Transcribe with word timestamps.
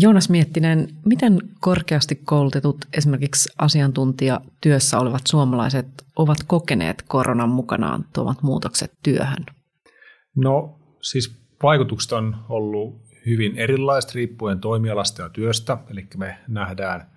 Joonas 0.00 0.30
Miettinen, 0.30 0.88
miten 1.04 1.38
korkeasti 1.60 2.14
koulutetut 2.14 2.76
esimerkiksi 2.92 3.48
asiantuntijatyössä 3.58 4.98
olevat 4.98 5.26
suomalaiset 5.26 5.86
ovat 6.16 6.38
kokeneet 6.46 7.04
koronan 7.08 7.48
mukanaan 7.48 8.04
tuomat 8.14 8.42
muutokset 8.42 8.92
työhön? 9.02 9.46
No 10.36 10.78
siis 11.02 11.42
vaikutukset 11.62 12.12
on 12.12 12.36
ollut 12.48 13.00
hyvin 13.26 13.56
erilaiset 13.56 14.14
riippuen 14.14 14.60
toimialasta 14.60 15.22
ja 15.22 15.28
työstä. 15.28 15.78
Eli 15.90 16.06
me 16.16 16.38
nähdään, 16.48 17.10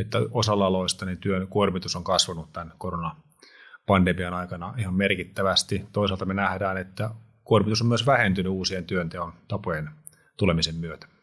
että 0.00 0.18
osalla 0.30 0.66
aloista 0.66 1.06
niin 1.06 1.18
työn 1.18 1.48
kuormitus 1.48 1.96
on 1.96 2.04
kasvanut 2.04 2.52
tämän 2.52 2.72
koronapandemian 2.78 4.34
aikana 4.34 4.74
ihan 4.78 4.94
merkittävästi. 4.94 5.84
Toisaalta 5.92 6.24
me 6.24 6.34
nähdään, 6.34 6.76
että 6.76 7.10
kuormitus 7.44 7.82
on 7.82 7.88
myös 7.88 8.06
vähentynyt 8.06 8.52
uusien 8.52 8.84
työnteon 8.84 9.32
tapojen 9.48 9.90
tulemisen 10.36 10.74
myötä. 10.74 11.15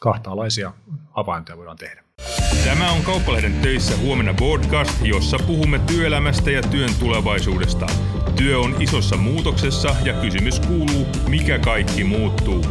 Kahtaalaisia 0.00 0.72
havaintoja 1.10 1.56
voidaan 1.56 1.76
tehdä. 1.76 2.06
Tämä 2.64 2.92
on 2.92 3.02
Kauppalehden 3.02 3.54
töissä 3.62 3.96
huomenna 3.96 4.34
podcast, 4.34 5.04
jossa 5.04 5.38
puhumme 5.46 5.78
työelämästä 5.78 6.50
ja 6.50 6.62
työn 6.62 6.90
tulevaisuudesta. 7.00 7.86
Työ 8.36 8.58
on 8.58 8.76
isossa 8.80 9.16
muutoksessa 9.16 9.96
ja 10.04 10.20
kysymys 10.20 10.60
kuuluu, 10.60 11.06
mikä 11.28 11.58
kaikki 11.58 12.04
muuttuu. 12.04 12.64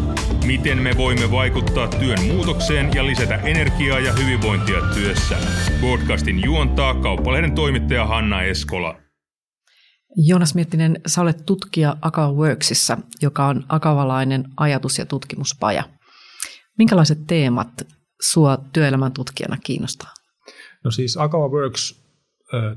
Miten 0.46 0.78
me 0.78 0.92
voimme 0.98 1.32
vaikuttaa 1.32 1.88
työn 1.88 2.24
muutokseen 2.24 2.94
ja 2.96 3.06
lisätä 3.06 3.36
energiaa 3.36 4.00
ja 4.00 4.14
hyvinvointia 4.14 4.82
työssä? 4.94 5.38
Podcastin 5.82 6.44
juontaa 6.44 6.94
Kauppalehden 6.94 7.56
toimittaja 7.56 8.06
Hanna 8.06 8.42
Eskola. 8.42 8.96
Jonas 10.18 10.56
Miettinen, 10.56 11.00
sä 11.08 11.22
olet 11.22 11.46
tutkija 11.46 11.98
Akava 12.02 12.34
Worksissa, 12.34 12.98
joka 13.22 13.46
on 13.46 13.64
akavalainen 13.70 14.44
ajatus- 14.58 15.00
ja 15.00 15.06
tutkimuspaja. 15.06 15.84
Minkälaiset 16.78 17.28
teemat 17.28 17.88
sua 18.22 18.58
työelämän 18.74 19.12
tutkijana 19.12 19.58
kiinnostaa? 19.64 20.14
No 20.84 20.92
siis 20.92 21.18
Akava 21.18 21.48
Works 21.48 22.06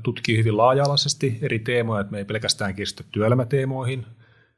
tutkii 0.03 0.37
hyvin 0.37 0.57
laaja-alaisesti 0.57 1.39
eri 1.41 1.59
teemoja, 1.59 2.01
että 2.01 2.11
me 2.11 2.17
ei 2.17 2.25
pelkästään 2.25 2.75
keskity 2.75 3.09
työelämäteemoihin, 3.11 3.99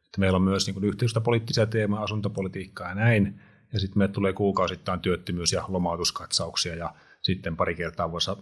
että 0.05 0.19
meillä 0.19 0.35
on 0.35 0.41
myös 0.41 0.67
niin 0.67 0.83
yhteiskuntapoliittisia 0.83 1.65
teemoja, 1.65 2.03
asuntopolitiikkaa 2.03 2.89
ja 2.89 2.95
näin, 2.95 3.41
ja 3.73 3.79
sitten 3.79 3.97
meille 3.99 4.13
tulee 4.13 4.33
kuukausittain 4.33 4.99
työttömyys- 4.99 5.53
ja 5.53 5.65
lomautuskatsauksia 5.67 6.75
ja 6.75 6.93
sitten 7.21 7.57
pari 7.57 7.75
kertaa 7.75 8.11
vuossa 8.11 8.37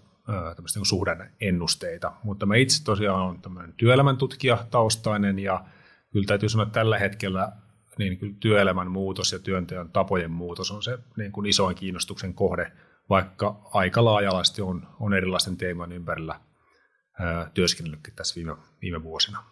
tämmöistä 0.55 0.79
niin 0.79 0.85
suhdanne-ennusteita. 0.85 2.11
Mutta 2.23 2.45
mä 2.45 2.55
itse 2.55 2.83
tosiaan 2.83 3.21
olen 3.21 3.41
tämmöinen 3.41 3.73
työelämän 3.73 4.17
tutkija 4.17 4.65
taustainen 4.71 5.39
ja 5.39 5.65
kyllä 6.11 6.25
täytyy 6.25 6.49
sanoa, 6.49 6.63
että 6.63 6.79
tällä 6.79 6.99
hetkellä 6.99 7.51
niin 7.99 8.17
kyllä 8.17 8.35
työelämän 8.39 8.91
muutos 8.91 9.31
ja 9.31 9.39
työnteon 9.39 9.91
tapojen 9.91 10.31
muutos 10.31 10.71
on 10.71 10.83
se 10.83 10.97
niin 11.17 11.31
kuin 11.31 11.45
isoin 11.45 11.75
kiinnostuksen 11.75 12.33
kohde, 12.33 12.71
vaikka 13.09 13.61
aika 13.73 14.05
laajalaisesti 14.05 14.61
on, 14.61 14.87
on 14.99 15.13
erilaisten 15.13 15.57
teemojen 15.57 15.91
ympärillä 15.91 16.39
ää, 17.19 17.51
työskennellytkin 17.53 18.15
tässä 18.15 18.35
viime, 18.35 18.55
viime 18.81 19.03
vuosina. 19.03 19.43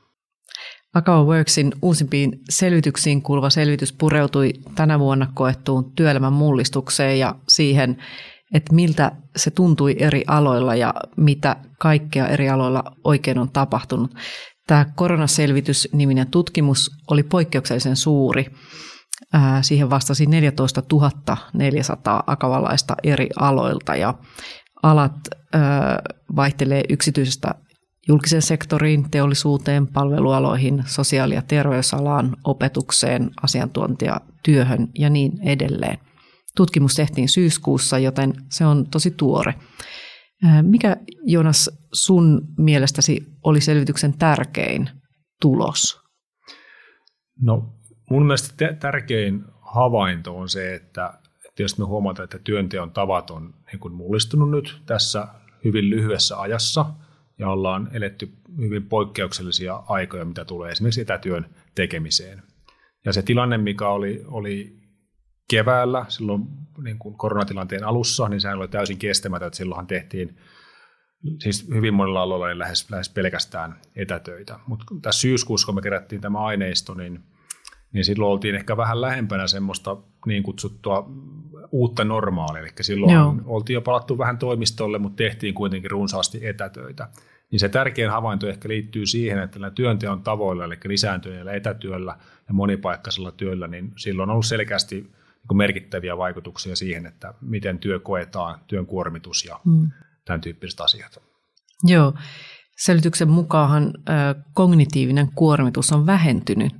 Akao 0.93 1.25
Worksin 1.25 1.73
uusimpiin 1.81 2.39
selvityksiin 2.49 3.21
kuuluva 3.21 3.49
selvitys 3.49 3.93
pureutui 3.93 4.53
tänä 4.75 4.99
vuonna 4.99 5.31
koettuun 5.33 5.91
työelämän 5.91 6.33
mullistukseen 6.33 7.19
ja 7.19 7.35
siihen, 7.47 7.97
että 8.53 8.73
miltä 8.73 9.11
se 9.35 9.51
tuntui 9.51 9.95
eri 9.99 10.23
aloilla 10.27 10.75
ja 10.75 10.93
mitä 11.17 11.55
kaikkea 11.79 12.27
eri 12.27 12.49
aloilla 12.49 12.83
oikein 13.03 13.39
on 13.39 13.49
tapahtunut. 13.49 14.11
Tämä 14.67 14.85
koronaselvitys-niminen 14.95 16.27
tutkimus 16.27 16.91
oli 17.11 17.23
poikkeuksellisen 17.23 17.95
suuri. 17.95 18.45
Siihen 19.61 19.89
vastasi 19.89 20.25
14 20.25 20.83
400 21.53 22.23
akavalaista 22.27 22.95
eri 23.03 23.29
aloilta 23.39 23.95
ja 23.95 24.13
alat 24.83 25.15
vaihtelee 26.35 26.83
yksityisestä 26.89 27.55
julkisen 28.07 28.41
sektoriin, 28.41 29.11
teollisuuteen, 29.11 29.87
palvelualoihin, 29.87 30.83
sosiaali- 30.85 31.35
ja 31.35 31.41
terveysalaan, 31.41 32.35
opetukseen, 32.43 33.31
asiantuntijatyöhön 33.43 34.87
ja 34.99 35.09
niin 35.09 35.31
edelleen. 35.43 35.97
Tutkimus 36.55 36.95
tehtiin 36.95 37.29
syyskuussa, 37.29 37.99
joten 37.99 38.33
se 38.49 38.65
on 38.65 38.85
tosi 38.91 39.11
tuore. 39.11 39.53
Mikä, 40.61 40.97
Jonas, 41.23 41.69
sun 41.93 42.41
mielestäsi 42.57 43.27
oli 43.43 43.61
selvityksen 43.61 44.17
tärkein 44.17 44.89
tulos? 45.41 46.01
No 47.41 47.73
mun 48.09 48.25
mielestä 48.25 48.73
tärkein 48.73 49.43
havainto 49.61 50.37
on 50.37 50.49
se, 50.49 50.75
että 50.75 51.19
tietysti 51.55 51.81
me 51.81 51.85
huomataan, 51.85 52.23
että 52.23 52.39
työnteon 52.39 52.91
tavat 52.91 53.31
on 53.31 53.53
niin 53.71 53.79
kuin 53.79 53.93
mullistunut 53.93 54.51
nyt 54.51 54.81
tässä 54.85 55.27
hyvin 55.63 55.89
lyhyessä 55.89 56.39
ajassa 56.39 56.85
ja 57.39 57.49
ollaan 57.49 57.89
eletty 57.93 58.33
hyvin 58.57 58.89
poikkeuksellisia 58.89 59.83
aikoja, 59.87 60.25
mitä 60.25 60.45
tulee 60.45 60.71
esimerkiksi 60.71 61.01
etätyön 61.01 61.45
tekemiseen. 61.75 62.43
Ja 63.05 63.13
se 63.13 63.21
tilanne, 63.21 63.57
mikä 63.57 63.87
oli, 63.87 64.23
oli 64.27 64.77
keväällä, 65.49 66.05
silloin 66.07 66.43
niin 66.83 66.99
kuin 66.99 67.17
koronatilanteen 67.17 67.83
alussa, 67.83 68.29
niin 68.29 68.41
sehän 68.41 68.57
oli 68.57 68.67
täysin 68.67 68.97
kestämätön, 68.97 69.47
että 69.47 69.57
silloinhan 69.57 69.87
tehtiin 69.87 70.37
siis 71.39 71.67
hyvin 71.69 71.93
monilla 71.93 72.21
aloilla 72.21 72.47
niin 72.47 72.59
lähes, 72.59 72.91
lähes 72.91 73.09
pelkästään 73.09 73.79
etätöitä. 73.95 74.59
Mutta 74.67 74.85
tässä 75.01 75.21
syyskuussa, 75.21 75.65
kun 75.65 75.75
me 75.75 75.81
kerättiin 75.81 76.21
tämä 76.21 76.39
aineisto, 76.39 76.93
niin, 76.93 77.23
niin 77.93 78.05
silloin 78.05 78.31
oltiin 78.31 78.55
ehkä 78.55 78.77
vähän 78.77 79.01
lähempänä 79.01 79.47
semmoista 79.47 79.97
niin 80.25 80.43
kutsuttua 80.43 81.09
uutta 81.71 82.03
normaalia. 82.03 82.61
Eli 82.61 82.69
silloin 82.81 83.13
Joo. 83.13 83.35
oltiin 83.45 83.75
jo 83.75 83.81
palattu 83.81 84.17
vähän 84.17 84.37
toimistolle, 84.37 84.99
mutta 84.99 85.15
tehtiin 85.15 85.53
kuitenkin 85.53 85.91
runsaasti 85.91 86.47
etätöitä. 86.47 87.09
Niin 87.51 87.59
se 87.59 87.69
tärkein 87.69 88.11
havainto 88.11 88.47
ehkä 88.47 88.69
liittyy 88.69 89.05
siihen, 89.05 89.39
että 89.39 89.59
näillä 89.59 89.75
työnteon 89.75 90.23
tavoilla, 90.23 90.65
eli 90.65 90.77
lisääntyneellä 90.85 91.53
etätyöllä 91.53 92.17
ja 92.47 92.53
monipaikkaisella 92.53 93.31
työllä, 93.31 93.67
niin 93.67 93.91
silloin 93.97 94.29
on 94.29 94.33
ollut 94.33 94.45
selkeästi 94.45 95.11
niin 95.49 95.57
merkittäviä 95.57 96.17
vaikutuksia 96.17 96.75
siihen, 96.75 97.05
että 97.05 97.33
miten 97.41 97.79
työ 97.79 97.99
koetaan, 97.99 98.59
työn 98.67 98.85
kuormitus 98.85 99.45
ja 99.45 99.59
mm. 99.65 99.91
tämän 100.25 100.41
tyyppiset 100.41 100.81
asiat. 100.81 101.17
Joo. 101.83 102.13
Selvityksen 102.77 103.29
mukaan 103.29 103.93
kognitiivinen 104.53 105.29
kuormitus 105.35 105.91
on 105.91 106.05
vähentynyt 106.05 106.73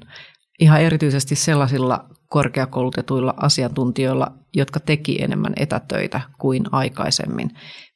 ihan 0.60 0.82
erityisesti 0.82 1.36
sellaisilla 1.36 2.10
korkeakoulutetuilla 2.30 3.34
asiantuntijoilla, 3.38 4.32
jotka 4.54 4.80
teki 4.80 5.22
enemmän 5.22 5.54
etätöitä 5.56 6.22
kuin 6.40 6.64
aikaisemmin. 6.72 7.50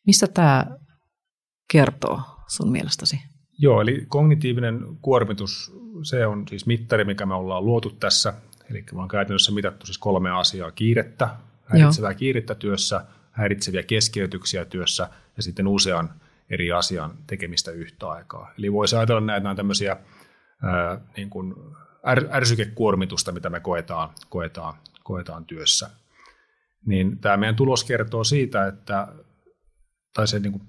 Mistä 0.08 0.28
tämä 0.28 0.66
kertoo 1.72 2.22
sun 2.48 2.72
mielestäsi? 2.72 3.20
Joo, 3.58 3.82
eli 3.82 4.06
kognitiivinen 4.08 4.80
kuormitus, 5.02 5.72
se 6.04 6.28
on 6.28 6.48
siis 6.48 6.66
mittari, 6.66 7.06
mikä 7.06 7.26
me 7.26 7.34
ollaan 7.34 7.66
luotu 7.66 7.90
tässä 7.90 8.34
Eli 8.72 8.86
me 8.94 9.02
on 9.02 9.08
käytännössä 9.08 9.52
mitattu 9.52 9.86
siis 9.86 9.98
kolme 9.98 10.32
asiaa. 10.32 10.72
Kiirettä, 10.72 11.30
häiritsevää 11.66 12.12
Joo. 12.12 12.18
kiirettä 12.18 12.56
työssä, 12.56 13.06
häiritseviä 13.32 13.84
keskeytyksiä 13.84 14.66
työssä 14.66 15.10
ja 15.38 15.44
sitten 15.44 15.68
usean 15.68 16.10
eri 16.50 16.72
asian 16.72 17.12
tekemistä 17.28 17.72
yhtä 17.72 18.10
aikaa. 18.10 18.52
Eli 18.58 18.74
voisi 18.74 18.96
ajatella 18.96 19.22
näitä 19.22 19.44
nämä 19.44 19.56
tämmöisiä 19.56 19.98
ää, 20.64 21.00
niin 21.18 21.30
kuin 21.30 21.56
är, 22.04 22.26
ärsykekuormitusta, 22.32 23.32
mitä 23.32 23.50
me 23.50 23.60
koetaan, 23.60 24.10
koetaan, 24.30 24.74
koetaan 25.04 25.46
työssä. 25.46 25.90
Niin 26.86 27.18
tämä 27.18 27.38
meidän 27.38 27.56
tulos 27.56 27.84
kertoo 27.84 28.24
siitä, 28.24 28.68
että 28.68 29.08
tai 30.14 30.28
se 30.28 30.40
niin 30.40 30.52
kuin 30.52 30.64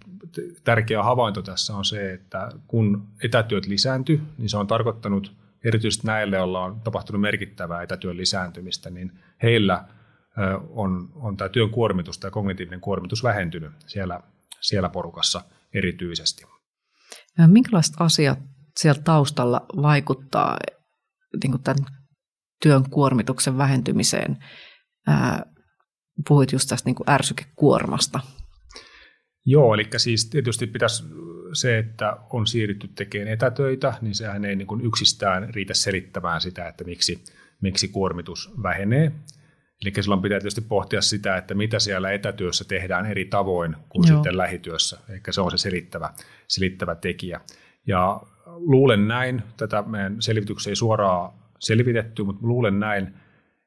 tärkeä 0.65 1.03
havainto 1.03 1.43
tässä 1.43 1.77
on 1.77 1.85
se, 1.85 2.13
että 2.13 2.53
kun 2.67 3.09
etätyöt 3.25 3.67
lisääntyy, 3.67 4.21
niin 4.39 4.49
se 4.49 4.57
on 4.57 4.67
tarkoittanut 4.67 5.42
erityisesti 5.65 6.07
näille, 6.07 6.37
joilla 6.37 6.65
on 6.65 6.81
tapahtunut 6.81 7.21
merkittävää 7.21 7.83
etätyön 7.83 8.17
lisääntymistä, 8.17 8.91
niin 8.91 9.13
heillä 9.43 9.85
on, 10.71 11.13
on 11.15 11.37
tämä 11.37 11.49
työn 11.49 11.71
kuormitus 11.71 12.19
tai 12.19 12.31
kognitiivinen 12.31 12.81
kuormitus 12.81 13.23
vähentynyt 13.23 13.73
siellä, 13.87 14.21
siellä 14.61 14.89
porukassa 14.89 15.43
erityisesti. 15.75 16.45
Minkälaiset 17.47 17.95
asiat 17.99 18.39
siellä 18.81 19.03
taustalla 19.03 19.67
vaikuttaa 19.83 20.59
niin 21.43 21.51
kuin 21.51 21.63
tämän 21.63 21.87
työn 22.63 22.91
kuormituksen 22.91 23.59
vähentymiseen? 23.59 24.39
puhuit 26.29 26.53
just 26.53 26.69
tästä 26.69 26.89
niin 26.89 26.95
kuin 26.95 27.11
ärsykekuormasta. 27.11 28.21
Joo, 29.45 29.75
eli 29.75 29.89
siis 29.97 30.31
tietysti 30.31 30.67
pitäisi 30.67 31.05
se, 31.53 31.79
että 31.79 32.17
on 32.31 32.47
siirrytty 32.47 32.89
tekemään 32.89 33.29
etätöitä, 33.29 33.95
niin 34.01 34.15
sehän 34.15 34.45
ei 34.45 34.57
niin 34.57 34.67
kuin 34.67 34.81
yksistään 34.81 35.55
riitä 35.55 35.75
selittämään 35.75 36.41
sitä, 36.41 36.69
että 36.69 36.85
miksi, 36.85 37.25
miksi 37.61 37.89
kuormitus 37.89 38.51
vähenee. 38.63 39.13
Eli 39.85 39.93
silloin 40.01 40.23
pitää 40.23 40.39
tietysti 40.39 40.61
pohtia 40.61 41.01
sitä, 41.01 41.37
että 41.37 41.55
mitä 41.55 41.79
siellä 41.79 42.13
etätyössä 42.13 42.65
tehdään 42.65 43.07
eri 43.07 43.25
tavoin 43.25 43.77
kuin 43.89 44.09
Joo. 44.09 44.17
sitten 44.17 44.37
lähityössä. 44.37 44.99
Eli 45.09 45.21
se 45.31 45.41
on 45.41 45.51
se 45.51 45.59
selittävä, 45.59 46.11
selittävä 46.49 46.95
tekijä. 46.95 47.41
Ja 47.87 48.21
luulen 48.47 49.09
näin, 49.09 49.43
tätä 49.57 49.83
meidän 49.87 50.23
selvityksessä 50.23 50.71
ei 50.71 50.77
suoraan 50.77 51.33
selvitetty, 51.59 52.23
mutta 52.23 52.47
luulen 52.47 52.81
näin, 52.81 53.15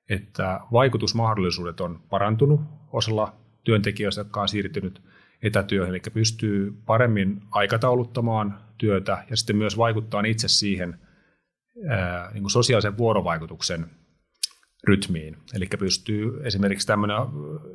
että 0.10 0.60
vaikutusmahdollisuudet 0.72 1.82
on 1.82 2.00
parantunut 2.10 2.62
osalla 2.92 3.36
työntekijöistä, 3.64 4.22
jotka 4.22 4.42
on 4.42 4.48
siirtynyt 4.48 5.02
etätyöhön, 5.46 5.90
eli 5.90 6.00
pystyy 6.14 6.74
paremmin 6.86 7.42
aikatauluttamaan 7.52 8.60
työtä 8.78 9.24
ja 9.30 9.38
sitten 9.38 9.56
myös 9.58 9.78
vaikuttaa 9.78 10.24
itse 10.26 10.48
siihen 10.48 11.00
niin 12.34 12.44
kuin 12.44 12.52
sosiaalisen 12.52 12.98
vuorovaikutuksen 12.98 13.86
rytmiin. 14.84 15.38
Eli 15.54 15.68
pystyy 15.80 16.44
esimerkiksi 16.44 16.88
tämmöinen 16.88 17.18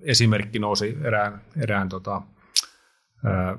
esimerkki 0.03 0.59
nousi 0.59 0.99
erään, 1.05 1.41
erään 1.63 1.89
tota, 1.89 2.23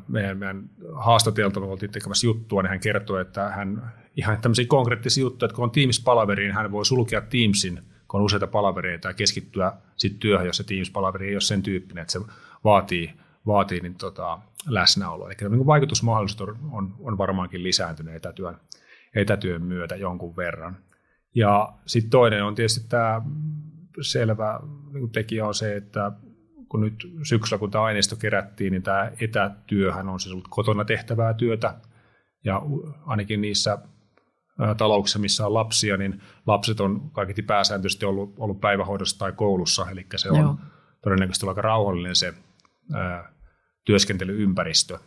meidän, 0.07 0.37
meidän 0.37 0.69
haastateltuna 0.95 1.65
oltiin 1.65 1.91
tekemässä 1.91 2.27
juttua, 2.27 2.61
niin 2.61 2.69
hän 2.69 2.79
kertoi, 2.79 3.21
että 3.21 3.49
hän 3.49 3.93
ihan 4.15 4.41
tämmöisiä 4.41 4.65
konkreettisia 4.67 5.21
juttuja, 5.21 5.45
että 5.45 5.55
kun 5.55 5.63
on 5.63 5.71
Teams-palaveri, 5.71 6.43
niin 6.43 6.55
hän 6.55 6.71
voi 6.71 6.85
sulkea 6.85 7.21
Teamsin, 7.21 7.79
kun 8.07 8.19
on 8.19 8.25
useita 8.25 8.47
palavereita 8.47 9.07
ja 9.07 9.13
keskittyä 9.13 9.73
sitten 9.95 10.19
työhön, 10.19 10.45
jos 10.45 10.57
se 10.57 10.63
Teams-palaveri 10.63 11.27
ei 11.27 11.35
ole 11.35 11.41
sen 11.41 11.63
tyyppinen, 11.63 12.01
että 12.01 12.11
se 12.11 12.19
vaatii, 12.63 13.13
vaatii 13.45 13.79
niin 13.79 13.95
tota, 13.95 14.39
läsnäoloa. 14.67 15.27
Eli 15.27 15.49
niin 15.49 15.65
vaikutusmahdollisuudet 15.65 16.55
on, 16.55 16.69
on, 16.71 16.95
on 16.99 17.17
varmaankin 17.17 17.63
lisääntynyt 17.63 18.15
etätyön, 18.15 18.57
etätyön 19.15 19.61
myötä 19.61 19.95
jonkun 19.95 20.35
verran. 20.35 20.77
Ja 21.35 21.73
sitten 21.85 22.09
toinen 22.09 22.43
on 22.43 22.55
tietysti 22.55 22.87
tämä 22.89 23.21
selvä 24.01 24.59
niin 24.93 25.11
tekijä 25.11 25.45
on 25.45 25.55
se, 25.55 25.75
että 25.75 26.11
kun 26.69 26.81
nyt 26.81 26.95
syksyllä, 27.23 27.59
kun 27.59 27.71
tämä 27.71 27.83
aineisto 27.83 28.15
kerättiin, 28.15 28.71
niin 28.71 28.83
tämä 28.83 29.11
etätyöhän 29.21 30.09
on 30.09 30.19
siis 30.19 30.33
ollut 30.33 30.47
kotona 30.49 30.85
tehtävää 30.85 31.33
työtä, 31.33 31.75
ja 32.43 32.61
ainakin 33.05 33.41
niissä 33.41 33.77
talouksissa, 34.77 35.19
missä 35.19 35.45
on 35.45 35.53
lapsia, 35.53 35.97
niin 35.97 36.21
lapset 36.47 36.79
on 36.79 37.11
kaiketi 37.11 37.41
pääsääntöisesti 37.41 38.05
ollut, 38.05 38.33
ollut 38.37 38.61
päivähoidossa 38.61 39.19
tai 39.19 39.31
koulussa, 39.31 39.89
eli 39.91 40.05
se 40.15 40.29
on 40.29 40.39
Joo. 40.39 40.55
todennäköisesti 41.03 41.47
aika 41.47 41.61
rauhallinen 41.61 42.15
se 42.15 42.33
työskentelyympäristö. 43.85 44.99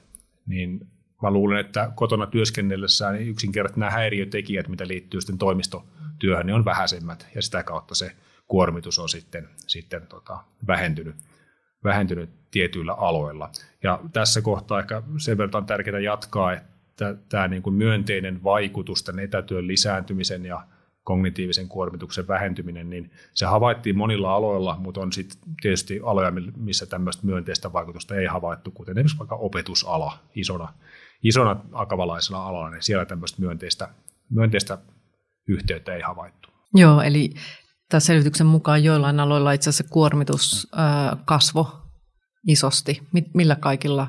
Niin 0.47 0.81
mä 1.23 1.31
luulen, 1.31 1.59
että 1.59 1.93
kotona 1.95 2.27
työskennellessään 2.27 3.15
niin 3.15 3.29
yksinkertaisesti 3.29 3.81
nämä 3.81 3.91
häiriötekijät, 3.91 4.69
mitä 4.69 4.89
liittyy 4.89 5.21
sitten 5.21 5.39
toimistotyöhön, 5.39 6.47
niin 6.47 6.55
on 6.55 6.65
vähäisemmät, 6.65 7.27
ja 7.35 7.43
sitä 7.43 7.63
kautta 7.63 7.95
se 7.95 8.13
kuormitus 8.47 8.99
on 8.99 9.09
sitten, 9.09 9.49
sitten 9.67 10.07
tota, 10.07 10.39
vähentynyt 10.67 11.17
vähentynyt 11.85 12.31
tietyillä 12.51 12.93
aloilla. 12.93 13.51
Ja 13.83 14.01
tässä 14.13 14.43
kohtaa 14.43 14.81
ehkä 14.81 15.03
sen 15.19 15.39
verran 15.39 15.57
on 15.57 15.67
tärkeää 15.67 15.99
jatkaa, 15.99 16.53
että 16.53 17.15
tämä 17.29 17.49
niin 17.49 17.63
kuin 17.63 17.75
myönteinen 17.75 18.45
vaikutus 18.45 19.03
tämän 19.03 19.25
etätyön 19.25 19.67
lisääntymisen 19.67 20.45
ja 20.45 20.67
kognitiivisen 21.05 21.69
kuormituksen 21.69 22.29
vähentyminen, 22.29 22.91
niin 22.91 23.11
se 23.35 23.47
havaittiin 23.47 23.99
monilla 23.99 24.35
aloilla, 24.35 24.77
mutta 24.79 25.01
on 25.01 25.13
sitten 25.13 25.39
tietysti 25.63 26.01
aloja, 26.05 26.33
missä 26.57 26.87
tämmöistä 26.87 27.27
myönteistä 27.27 27.73
vaikutusta 27.73 28.15
ei 28.15 28.27
havaittu, 28.27 28.71
kuten 28.71 28.99
esimerkiksi 28.99 29.19
vaikka 29.19 29.37
opetusala 29.37 30.19
isona, 30.35 30.73
isona 31.23 31.57
akavalaisena 31.73 32.47
alana, 32.47 32.71
niin 32.71 32.83
siellä 32.83 33.05
tämmöistä 33.05 33.41
myönteistä, 33.43 33.89
myönteistä 34.31 34.79
yhteyttä 35.49 35.95
ei 35.95 36.01
havaittu. 36.01 36.49
Joo, 36.75 37.01
eli 37.01 37.31
Tämän 37.89 38.01
selvityksen 38.01 38.47
mukaan 38.47 38.85
joillain 38.85 39.21
aloilla 39.21 39.53
itse 39.53 39.71
asiassa 39.71 39.93
kuormitus 39.93 40.69
kasvo 41.25 41.83
isosti. 42.47 43.03
Millä 43.35 43.57
kaikilla 43.57 44.09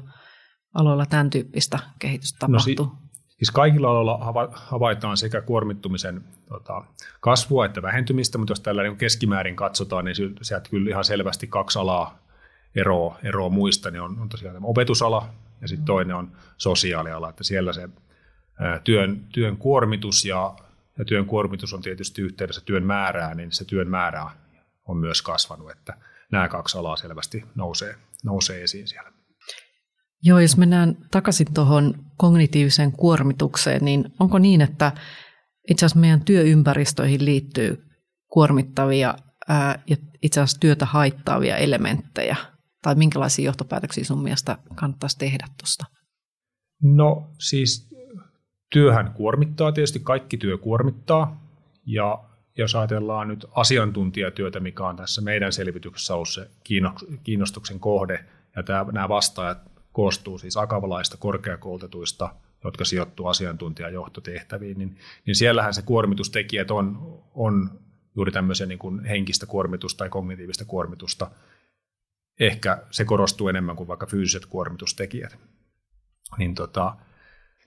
aloilla 0.73 1.05
tämän 1.05 1.29
tyyppistä 1.29 1.79
kehitystä 1.99 2.37
tapahtuu? 2.39 2.85
No, 2.85 2.97
si- 2.99 3.04
siis 3.37 3.51
kaikilla 3.53 3.89
aloilla 3.89 4.17
hava- 4.17 4.51
havaitaan 4.53 5.17
sekä 5.17 5.41
kuormittumisen 5.41 6.23
tota, 6.47 6.83
kasvua 7.19 7.65
että 7.65 7.81
vähentymistä, 7.81 8.37
mutta 8.37 8.51
jos 8.51 8.59
tällä 8.59 8.83
niin 8.83 8.97
keskimäärin 8.97 9.55
katsotaan, 9.55 10.05
niin 10.05 10.15
sieltä 10.41 10.69
kyllä 10.69 10.89
ihan 10.89 11.05
selvästi 11.05 11.47
kaksi 11.47 11.79
alaa 11.79 12.19
eroa, 12.75 13.19
eroa 13.23 13.49
muista, 13.49 13.91
niin 13.91 14.01
on, 14.01 14.19
on 14.19 14.29
tosiaan 14.29 14.55
tämä 14.55 14.67
opetusala 14.67 15.29
ja 15.61 15.67
sitten 15.67 15.85
toinen 15.85 16.15
on 16.15 16.31
sosiaaliala, 16.57 17.29
että 17.29 17.43
siellä 17.43 17.73
se 17.73 17.89
ää, 18.59 18.79
työn, 18.79 19.25
työn 19.33 19.57
kuormitus 19.57 20.25
ja 20.25 20.55
ja 20.97 21.05
työn 21.05 21.25
kuormitus 21.25 21.73
on 21.73 21.81
tietysti 21.81 22.21
yhteydessä 22.21 22.61
työn 22.65 22.85
määrää, 22.85 23.35
niin 23.35 23.51
se 23.51 23.65
työn 23.65 23.89
määrä 23.89 24.29
on 24.85 24.97
myös 24.97 25.21
kasvanut, 25.21 25.71
että 25.71 25.97
nämä 26.31 26.47
kaksi 26.47 26.77
alaa 26.77 26.95
selvästi 26.95 27.45
nousee, 27.55 27.95
nousee 28.23 28.63
esiin 28.63 28.87
siellä. 28.87 29.11
Joo, 30.23 30.39
jos 30.39 30.57
mennään 30.57 30.97
takaisin 31.11 31.53
tuohon 31.53 32.04
kognitiiviseen 32.17 32.91
kuormitukseen, 32.91 33.85
niin 33.85 34.05
onko 34.19 34.37
niin, 34.37 34.61
että 34.61 34.91
itse 35.69 35.85
asiassa 35.85 35.99
meidän 35.99 36.21
työympäristöihin 36.21 37.25
liittyy 37.25 37.83
kuormittavia 38.27 39.15
ja 39.87 39.97
itse 40.21 40.41
asiassa 40.41 40.59
työtä 40.59 40.85
haittaavia 40.85 41.57
elementtejä? 41.57 42.35
Tai 42.81 42.95
minkälaisia 42.95 43.45
johtopäätöksiä 43.45 44.03
sun 44.03 44.23
mielestä 44.23 44.57
kannattaisi 44.75 45.17
tehdä 45.17 45.47
tuosta? 45.59 45.85
No 46.81 47.31
siis 47.39 47.89
työhän 48.71 49.13
kuormittaa, 49.13 49.71
tietysti 49.71 49.99
kaikki 49.99 50.37
työ 50.37 50.57
kuormittaa, 50.57 51.41
ja 51.85 52.23
jos 52.57 52.75
ajatellaan 52.75 53.27
nyt 53.27 53.45
asiantuntijatyötä, 53.51 54.59
mikä 54.59 54.87
on 54.87 54.95
tässä 54.95 55.21
meidän 55.21 55.53
selvityksessä 55.53 56.13
ollut 56.13 56.29
se 56.29 56.49
kiinnostuksen 57.23 57.79
kohde, 57.79 58.25
ja 58.55 58.63
tämä, 58.63 58.85
nämä 58.91 59.09
vastaajat 59.09 59.74
koostuu 59.95 60.37
siis 60.37 60.57
akavalaista 60.57 61.17
korkeakoulutetuista, 61.17 62.35
jotka 62.63 62.85
sijoittuu 62.85 63.27
asiantuntijajohtotehtäviin, 63.27 64.77
niin, 64.77 64.97
niin 65.25 65.35
siellähän 65.35 65.73
se 65.73 65.81
kuormitustekijät 65.81 66.71
on, 66.71 66.97
on 67.33 67.79
juuri 68.15 68.31
tämmöisen 68.31 68.69
niin 68.69 68.79
kuin 68.79 69.05
henkistä 69.05 69.45
kuormitusta 69.45 69.97
tai 69.97 70.09
kognitiivista 70.09 70.65
kuormitusta. 70.65 71.31
Ehkä 72.39 72.83
se 72.91 73.05
korostuu 73.05 73.47
enemmän 73.47 73.75
kuin 73.75 73.87
vaikka 73.87 74.05
fyysiset 74.05 74.45
kuormitustekijät. 74.45 75.37
Niin 76.37 76.55
tota, 76.55 76.95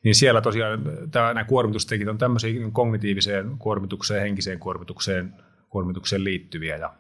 niin 0.05 0.15
siellä 0.15 0.41
tosiaan 0.41 0.83
tämä, 1.11 1.35
nämä 1.35 1.45
kuormitustekijät 1.45 2.09
on 2.09 2.19
tämmöisiä 2.19 2.53
niin 2.53 2.73
kognitiiviseen 2.73 3.59
kuormitukseen, 3.59 4.23
henkiseen 4.23 4.59
kuormitukseen, 4.59 5.35
kuormitukseen 5.69 6.25
liittyviä 6.25 6.77
ja, 6.77 6.95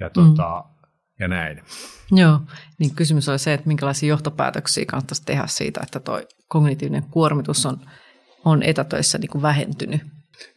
ja, 0.00 0.10
tuota, 0.10 0.64
mm. 0.66 0.88
ja 1.20 1.28
näin. 1.28 1.62
Joo, 2.10 2.40
niin 2.78 2.94
kysymys 2.94 3.28
oli 3.28 3.38
se, 3.38 3.54
että 3.54 3.68
minkälaisia 3.68 4.08
johtopäätöksiä 4.08 4.84
kannattaisi 4.86 5.22
tehdä 5.26 5.46
siitä, 5.46 5.80
että 5.82 6.00
tuo 6.00 6.20
kognitiivinen 6.48 7.04
kuormitus 7.10 7.66
on, 7.66 7.80
on 8.44 8.62
etätöissä 8.62 9.18
niin 9.18 9.30
kuin 9.30 9.42
vähentynyt. 9.42 10.00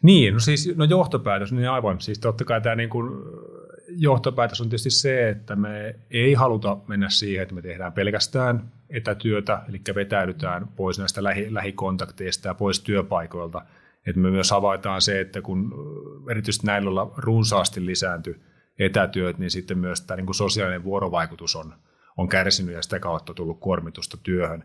Niin, 0.01 0.33
no 0.33 0.39
siis 0.39 0.73
no 0.75 0.85
johtopäätös, 0.85 1.51
niin 1.51 1.69
aivan. 1.69 2.01
Siis 2.01 2.19
totta 2.19 2.45
kai 2.45 2.61
tämä 2.61 2.75
niin 2.75 2.89
kuin 2.89 3.11
johtopäätös 3.87 4.61
on 4.61 4.69
tietysti 4.69 4.89
se, 4.89 5.29
että 5.29 5.55
me 5.55 5.95
ei 6.11 6.33
haluta 6.33 6.77
mennä 6.87 7.09
siihen, 7.09 7.43
että 7.43 7.55
me 7.55 7.61
tehdään 7.61 7.93
pelkästään 7.93 8.71
etätyötä, 8.89 9.61
eli 9.69 9.81
vetäydytään 9.95 10.67
pois 10.67 10.99
näistä 10.99 11.23
lähi, 11.23 11.53
lähikontakteista 11.53 12.47
ja 12.47 12.53
pois 12.53 12.79
työpaikoilta. 12.79 13.61
Että 14.07 14.21
me 14.21 14.31
myös 14.31 14.51
havaitaan 14.51 15.01
se, 15.01 15.19
että 15.19 15.41
kun 15.41 15.73
erityisesti 16.31 16.67
näillä 16.67 17.07
runsaasti 17.17 17.85
lisäänty 17.85 18.41
etätyöt, 18.79 19.37
niin 19.37 19.51
sitten 19.51 19.77
myös 19.77 20.01
tämä 20.01 20.15
niin 20.15 20.25
kuin 20.25 20.35
sosiaalinen 20.35 20.83
vuorovaikutus 20.83 21.55
on, 21.55 21.73
on 22.17 22.29
kärsinyt 22.29 22.75
ja 22.75 22.81
sitä 22.81 22.99
kautta 22.99 23.33
tullut 23.33 23.59
kuormitusta 23.59 24.17
työhön. 24.23 24.63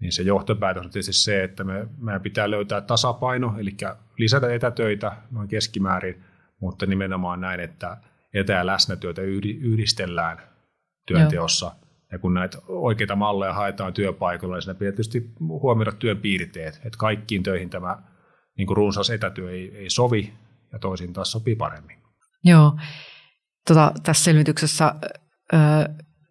Niin 0.00 0.12
se 0.12 0.22
johtopäätös 0.22 0.84
on 0.84 0.90
tietysti 0.90 1.12
se, 1.12 1.44
että 1.44 1.64
me, 1.64 1.88
meidän 1.98 2.22
pitää 2.22 2.50
löytää 2.50 2.80
tasapaino, 2.80 3.54
eli 3.58 3.76
lisätä 4.18 4.54
etätöitä 4.54 5.16
noin 5.30 5.48
keskimäärin, 5.48 6.24
mutta 6.60 6.86
nimenomaan 6.86 7.40
näin, 7.40 7.60
että 7.60 7.96
etä- 8.34 8.52
ja 8.52 8.66
läsnätyötä 8.66 9.22
yhdistellään 9.60 10.38
työnteossa. 11.06 11.66
Joo. 11.66 11.84
Ja 12.12 12.18
kun 12.18 12.34
näitä 12.34 12.58
oikeita 12.68 13.16
malleja 13.16 13.52
haetaan 13.52 13.92
työpaikoilla, 13.92 14.56
niin 14.56 14.62
siinä 14.62 14.78
pitää 14.78 14.92
tietysti 14.92 15.30
huomioida 15.40 15.92
työn 15.92 16.18
piirteet, 16.18 16.74
että 16.74 16.98
kaikkiin 16.98 17.42
töihin 17.42 17.70
tämä 17.70 18.02
niin 18.56 18.66
kuin 18.66 18.76
runsas 18.76 19.10
etätyö 19.10 19.50
ei, 19.50 19.76
ei 19.76 19.90
sovi 19.90 20.34
ja 20.72 20.78
toisiin 20.78 21.12
taas 21.12 21.32
sopii 21.32 21.56
paremmin. 21.56 21.96
Joo. 22.44 22.78
Tota, 23.68 23.92
tässä 24.02 24.24
selvityksessä 24.24 24.94
ö, 25.52 25.56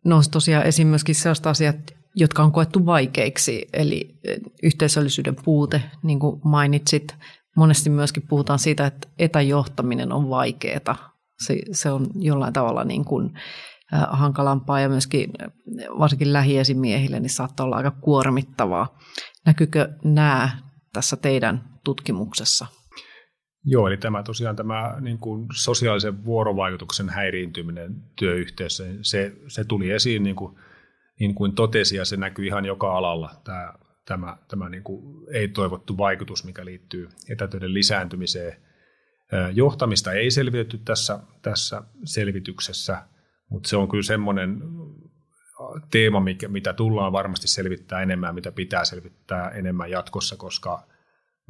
nousi 0.06 0.32
tosiaan 0.32 0.66
esiin 0.66 0.88
myöskin 0.88 1.16
sellaiset 1.16 1.48
asiat, 1.48 1.76
jotka 2.16 2.44
on 2.44 2.52
koettu 2.52 2.86
vaikeiksi, 2.86 3.68
eli 3.74 4.20
yhteisöllisyyden 4.64 5.36
puute, 5.46 5.82
niin 6.04 6.20
kuin 6.20 6.42
mainitsit. 6.44 7.16
Monesti 7.56 7.90
myöskin 7.90 8.28
puhutaan 8.28 8.60
siitä, 8.60 8.86
että 8.86 9.08
etäjohtaminen 9.20 10.12
on 10.12 10.30
vaikeaa 10.30 11.14
se, 11.46 11.58
se 11.72 11.92
on 11.92 12.08
jollain 12.16 12.54
tavalla 12.54 12.84
niin 12.84 13.06
kuin, 13.06 13.32
äh, 13.94 14.08
hankalampaa 14.12 14.80
ja 14.80 14.90
myöskin 14.90 15.32
varsinkin 16.00 16.34
lähiesimiehille 16.34 17.20
niin 17.20 17.30
saattaa 17.30 17.66
olla 17.66 17.76
aika 17.76 17.92
kuormittavaa. 17.92 19.00
Näkyykö 19.46 19.90
nämä 20.04 20.50
tässä 20.94 21.16
teidän 21.16 21.64
tutkimuksessa? 21.84 22.68
Joo, 23.66 23.88
eli 23.88 23.98
tämä 23.98 24.24
tosiaan 24.24 24.56
tämä 24.56 24.98
niin 25.00 25.18
kuin 25.18 25.48
sosiaalisen 25.54 26.26
vuorovaikutuksen 26.26 27.10
häiriintyminen 27.10 27.96
työyhteisössä, 28.16 28.94
se, 29.02 29.36
se 29.48 29.64
tuli 29.64 29.92
esiin 29.92 30.24
niin 30.24 30.36
kuin, 30.36 30.56
niin 31.20 31.36
kuin 31.36 31.56
totesi 31.56 31.96
ja 31.96 32.06
se 32.06 32.18
näkyy 32.18 32.46
ihan 32.46 32.66
joka 32.66 32.98
alalla, 32.98 33.32
tämä, 33.44 33.74
tämä, 34.06 34.38
tämä 34.48 34.70
niin 34.70 34.84
kuin 34.84 35.26
ei-toivottu 35.34 35.98
vaikutus, 35.98 36.46
mikä 36.46 36.66
liittyy 36.66 37.10
etätöiden 37.30 37.74
lisääntymiseen– 37.74 38.56
Johtamista 39.54 40.14
ei 40.14 40.32
selvitetty 40.32 40.78
tässä, 40.78 41.20
tässä 41.42 41.84
selvityksessä, 42.04 43.04
mutta 43.50 43.70
se 43.70 43.78
on 43.78 43.90
kyllä 43.90 44.04
semmoinen 44.04 44.62
teema, 45.92 46.20
mikä, 46.20 46.48
mitä 46.48 46.74
tullaan 46.74 47.12
varmasti 47.12 47.48
selvittää 47.48 48.02
enemmän, 48.02 48.36
mitä 48.36 48.52
pitää 48.52 48.86
selvittää 48.86 49.50
enemmän 49.50 49.92
jatkossa, 49.92 50.36
koska 50.36 50.88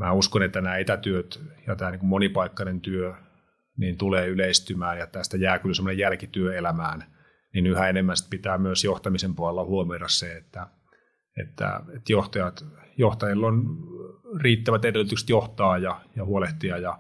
mä 0.03 0.11
uskon, 0.11 0.43
että 0.43 0.61
nämä 0.61 0.77
etätyöt 0.77 1.41
ja 1.67 1.75
tämä 1.75 1.91
niin 1.91 2.05
monipaikkainen 2.05 2.81
työ 2.81 3.13
niin 3.77 3.97
tulee 3.97 4.27
yleistymään 4.27 4.97
ja 4.97 5.07
tästä 5.07 5.37
jää 5.37 5.59
kyllä 5.59 5.75
semmoinen 5.75 5.97
jälkityöelämään, 5.97 7.03
niin 7.53 7.67
yhä 7.67 7.89
enemmän 7.89 8.15
pitää 8.29 8.57
myös 8.57 8.83
johtamisen 8.83 9.35
puolella 9.35 9.65
huomioida 9.65 10.07
se, 10.07 10.37
että, 10.37 10.67
että, 11.41 11.81
että 11.95 12.11
johtajat, 12.13 12.65
johtajilla 12.97 13.47
on 13.47 13.77
riittävät 14.41 14.85
edellytykset 14.85 15.29
johtaa 15.29 15.77
ja, 15.77 16.01
ja 16.15 16.25
huolehtia 16.25 16.77
ja, 16.77 16.99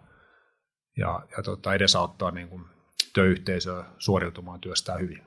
ja, 0.97 1.27
ja 1.37 1.43
tota, 1.43 1.73
edesauttaa 1.73 2.31
niin 2.31 2.49
kuin 2.49 2.65
työyhteisöä 3.13 3.85
suoriutumaan 3.97 4.59
työstään 4.59 4.99
hyvin. 4.99 5.23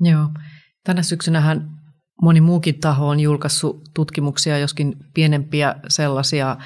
Joo. 0.00 0.28
Tänä 0.84 1.02
syksynähän 1.02 1.83
moni 2.22 2.40
muukin 2.40 2.80
taho 2.80 3.08
on 3.08 3.20
julkaissut 3.20 3.82
tutkimuksia, 3.94 4.58
joskin 4.58 4.96
pienempiä 5.14 5.74
sellaisia 5.88 6.56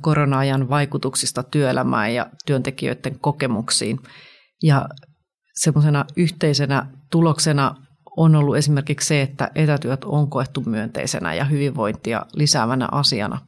korona-ajan 0.00 0.68
vaikutuksista 0.68 1.42
työelämään 1.42 2.14
ja 2.14 2.26
työntekijöiden 2.46 3.18
kokemuksiin. 3.18 3.98
Ja 4.62 4.88
semmoisena 5.54 6.04
yhteisenä 6.16 6.86
tuloksena 7.10 7.74
on 8.16 8.36
ollut 8.36 8.56
esimerkiksi 8.56 9.08
se, 9.08 9.22
että 9.22 9.50
etätyöt 9.54 10.04
on 10.04 10.30
koettu 10.30 10.62
myönteisenä 10.66 11.34
ja 11.34 11.44
hyvinvointia 11.44 12.26
lisäävänä 12.32 12.88
asiana. 12.92 13.38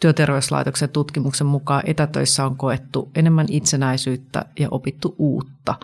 Työterveyslaitoksen 0.00 0.88
tutkimuksen 0.88 1.46
mukaan 1.46 1.82
etätöissä 1.86 2.44
on 2.44 2.56
koettu 2.56 3.10
enemmän 3.14 3.46
itsenäisyyttä 3.50 4.44
ja 4.58 4.68
opittu 4.70 5.14
uutta. 5.18 5.74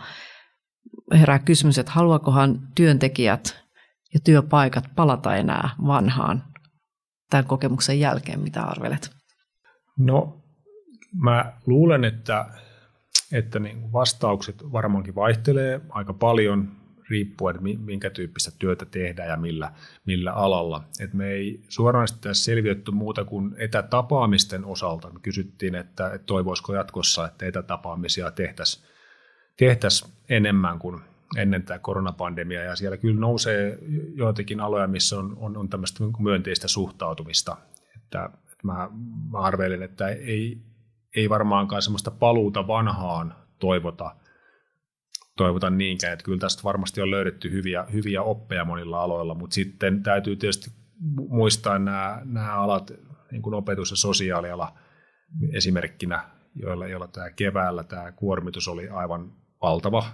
Herää 1.12 1.38
kysymys, 1.38 1.78
että 1.78 1.92
haluakohan 1.92 2.68
työntekijät 2.74 3.61
ja 4.14 4.20
työpaikat 4.24 4.84
palata 4.96 5.36
enää 5.36 5.70
vanhaan 5.86 6.44
tämän 7.30 7.46
kokemuksen 7.46 8.00
jälkeen, 8.00 8.40
mitä 8.40 8.62
arvelet? 8.62 9.10
No, 9.98 10.42
mä 11.22 11.52
luulen, 11.66 12.04
että, 12.04 12.46
että 13.32 13.58
niin 13.58 13.92
vastaukset 13.92 14.72
varmaankin 14.72 15.14
vaihtelee 15.14 15.80
aika 15.88 16.12
paljon 16.12 16.82
riippuen, 17.10 17.58
minkä 17.62 18.10
tyyppistä 18.10 18.50
työtä 18.58 18.84
tehdään 18.84 19.28
ja 19.28 19.36
millä, 19.36 19.72
millä 20.06 20.32
alalla. 20.32 20.84
Et 21.00 21.14
me 21.14 21.28
ei 21.28 21.64
suoraan 21.68 22.08
tässä 22.20 22.44
selvitetty 22.44 22.90
muuta 22.90 23.24
kuin 23.24 23.54
etätapaamisten 23.58 24.64
osalta. 24.64 25.10
Me 25.10 25.20
kysyttiin, 25.22 25.74
että, 25.74 26.06
että 26.06 26.26
toivoisiko 26.26 26.74
jatkossa, 26.74 27.26
että 27.26 27.46
etätapaamisia 27.46 28.30
tehtäisiin 28.30 28.92
tehtäisi 29.56 30.12
enemmän 30.28 30.78
kuin 30.78 31.00
ennen 31.36 31.62
tämä 31.62 31.78
koronapandemia, 31.78 32.62
ja 32.62 32.76
siellä 32.76 32.96
kyllä 32.96 33.20
nousee 33.20 33.78
joitakin 34.14 34.60
aloja, 34.60 34.86
missä 34.86 35.18
on, 35.18 35.36
on, 35.36 35.56
on 35.56 35.68
tämmöistä 35.68 36.04
myönteistä 36.18 36.68
suhtautumista. 36.68 37.56
Että, 37.96 38.24
että 38.24 38.66
mä, 38.66 38.90
mä 39.32 39.38
arvelen, 39.38 39.82
että 39.82 40.08
ei, 40.08 40.62
ei 41.16 41.28
varmaankaan 41.28 41.82
semmoista 41.82 42.10
paluuta 42.10 42.66
vanhaan 42.66 43.34
toivota, 43.58 44.16
toivota 45.36 45.70
niinkään, 45.70 46.12
että 46.12 46.24
kyllä 46.24 46.38
tästä 46.38 46.62
varmasti 46.64 47.00
on 47.00 47.10
löydetty 47.10 47.50
hyviä, 47.50 47.84
hyviä 47.92 48.22
oppeja 48.22 48.64
monilla 48.64 49.02
aloilla, 49.02 49.34
mutta 49.34 49.54
sitten 49.54 50.02
täytyy 50.02 50.36
tietysti 50.36 50.70
muistaa 51.28 51.78
nämä, 51.78 52.22
nämä 52.24 52.54
alat, 52.54 52.92
niin 53.30 53.42
kuin 53.42 53.54
opetus- 53.54 53.90
ja 53.90 53.96
sosiaaliala 53.96 54.78
esimerkkinä, 55.52 56.24
joilla, 56.54 56.86
joilla 56.86 57.08
tämä 57.08 57.30
keväällä 57.30 57.84
tämä 57.84 58.12
kuormitus 58.12 58.68
oli 58.68 58.88
aivan 58.88 59.32
valtava, 59.62 60.04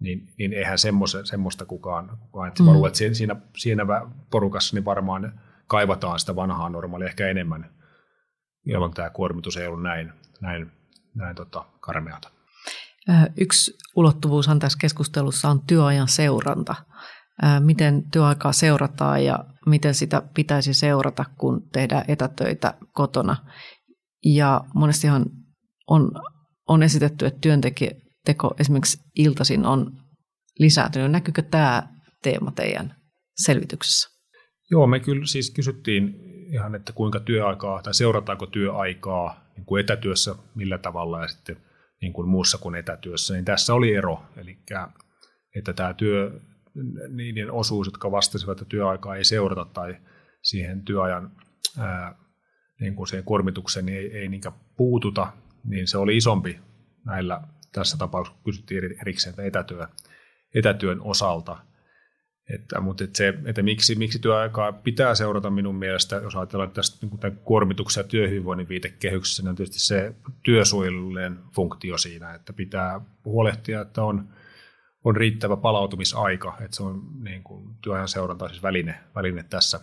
niin, 0.00 0.28
niin 0.38 0.52
eihän 0.52 0.78
semmoista, 0.78 1.24
semmoista 1.24 1.64
kukaan, 1.64 2.18
kukaan 2.20 2.48
että 2.48 2.62
mm. 2.62 2.66
mä 2.66 2.72
luulen, 2.72 2.88
että 2.88 3.14
siinä, 3.14 3.36
siinä 3.56 3.84
porukassa 4.30 4.76
niin 4.76 4.84
varmaan 4.84 5.40
kaivataan 5.66 6.20
sitä 6.20 6.36
vanhaa 6.36 6.68
normaalia 6.68 7.08
ehkä 7.08 7.28
enemmän, 7.28 7.70
jolloin 8.66 8.94
tämä 8.94 9.10
kuormitus 9.10 9.56
ei 9.56 9.66
ollut 9.66 9.82
näin, 9.82 10.12
näin, 10.40 10.72
näin 11.14 11.36
tota, 11.36 11.64
karmeata. 11.80 12.30
Yksi 13.40 13.76
ulottuvuushan 13.96 14.58
tässä 14.58 14.78
keskustelussa 14.80 15.48
on 15.48 15.60
työajan 15.66 16.08
seuranta. 16.08 16.74
Miten 17.60 18.10
työaikaa 18.10 18.52
seurataan 18.52 19.24
ja 19.24 19.44
miten 19.66 19.94
sitä 19.94 20.22
pitäisi 20.34 20.74
seurata, 20.74 21.24
kun 21.38 21.68
tehdään 21.72 22.04
etätöitä 22.08 22.74
kotona. 22.92 23.36
Ja 24.24 24.60
monestihan 24.74 25.26
on, 25.86 26.10
on 26.68 26.82
esitetty, 26.82 27.26
että 27.26 27.40
työntekijä, 27.40 27.90
teko 28.24 28.54
esimerkiksi 28.60 28.98
iltaisin 29.16 29.66
on 29.66 29.92
lisääntynyt. 30.58 31.10
Näkyykö 31.10 31.42
tämä 31.42 31.88
teema 32.22 32.50
teidän 32.50 32.94
selvityksessä? 33.36 34.08
Joo, 34.70 34.86
me 34.86 35.00
kyllä 35.00 35.26
siis 35.26 35.50
kysyttiin 35.50 36.14
ihan, 36.52 36.74
että 36.74 36.92
kuinka 36.92 37.20
työaikaa 37.20 37.82
tai 37.82 37.94
seurataanko 37.94 38.46
työaikaa 38.46 39.50
niin 39.56 39.64
kuin 39.64 39.80
etätyössä 39.80 40.34
millä 40.54 40.78
tavalla 40.78 41.22
ja 41.22 41.28
sitten 41.28 41.56
niin 42.00 42.12
kuin 42.12 42.28
muussa 42.28 42.58
kuin 42.58 42.74
etätyössä, 42.74 43.34
niin 43.34 43.44
tässä 43.44 43.74
oli 43.74 43.94
ero. 43.94 44.22
Eli 44.36 44.58
että 45.56 45.72
tämä 45.72 45.94
työ, 45.94 46.40
niiden 47.08 47.50
osuus, 47.50 47.86
jotka 47.86 48.10
vastasivat, 48.10 48.52
että 48.52 48.64
työaikaa 48.68 49.16
ei 49.16 49.24
seurata 49.24 49.64
tai 49.64 49.96
siihen 50.42 50.84
työajan 50.84 51.32
ää, 51.78 52.14
niin 52.80 52.94
kuin 52.94 53.06
siihen 53.06 53.24
kuormitukseen 53.24 53.86
niin 53.86 53.98
ei, 53.98 54.18
ei 54.18 54.28
niinkään 54.28 54.54
puututa, 54.76 55.32
niin 55.64 55.88
se 55.88 55.98
oli 55.98 56.16
isompi 56.16 56.60
näillä 57.04 57.42
tässä 57.72 57.96
tapauksessa 57.96 58.40
kysyttiin 58.44 58.84
erikseen 59.00 59.30
että 59.30 59.42
etätyö, 59.42 59.86
etätyön 60.54 61.00
osalta. 61.00 61.56
Että, 62.54 62.80
mutta 62.80 63.04
että 63.04 63.16
se, 63.16 63.34
että 63.44 63.62
miksi, 63.62 63.94
miksi 63.94 64.18
työaikaa 64.18 64.72
pitää 64.72 65.14
seurata 65.14 65.50
minun 65.50 65.74
mielestä, 65.74 66.16
jos 66.16 66.36
ajatellaan 66.36 66.70
tästä 66.70 67.06
niin 67.06 67.18
tämän 67.18 67.38
kuormituksen 67.38 68.02
ja 68.02 68.08
työhyvinvoinnin 68.08 68.68
viitekehyksessä, 68.68 69.42
niin 69.42 69.48
on 69.48 69.56
tietysti 69.56 69.78
se 69.78 70.14
työsuojelullinen 70.42 71.38
funktio 71.54 71.98
siinä, 71.98 72.34
että 72.34 72.52
pitää 72.52 73.00
huolehtia, 73.24 73.80
että 73.80 74.02
on, 74.02 74.28
on 75.04 75.16
riittävä 75.16 75.56
palautumisaika, 75.56 76.56
että 76.60 76.76
se 76.76 76.82
on 76.82 77.02
niin 77.20 77.42
kuin 77.42 77.74
työajan 77.82 78.08
seuranta 78.08 78.48
siis 78.48 78.62
väline, 78.62 79.00
väline 79.14 79.42
tässä, 79.42 79.80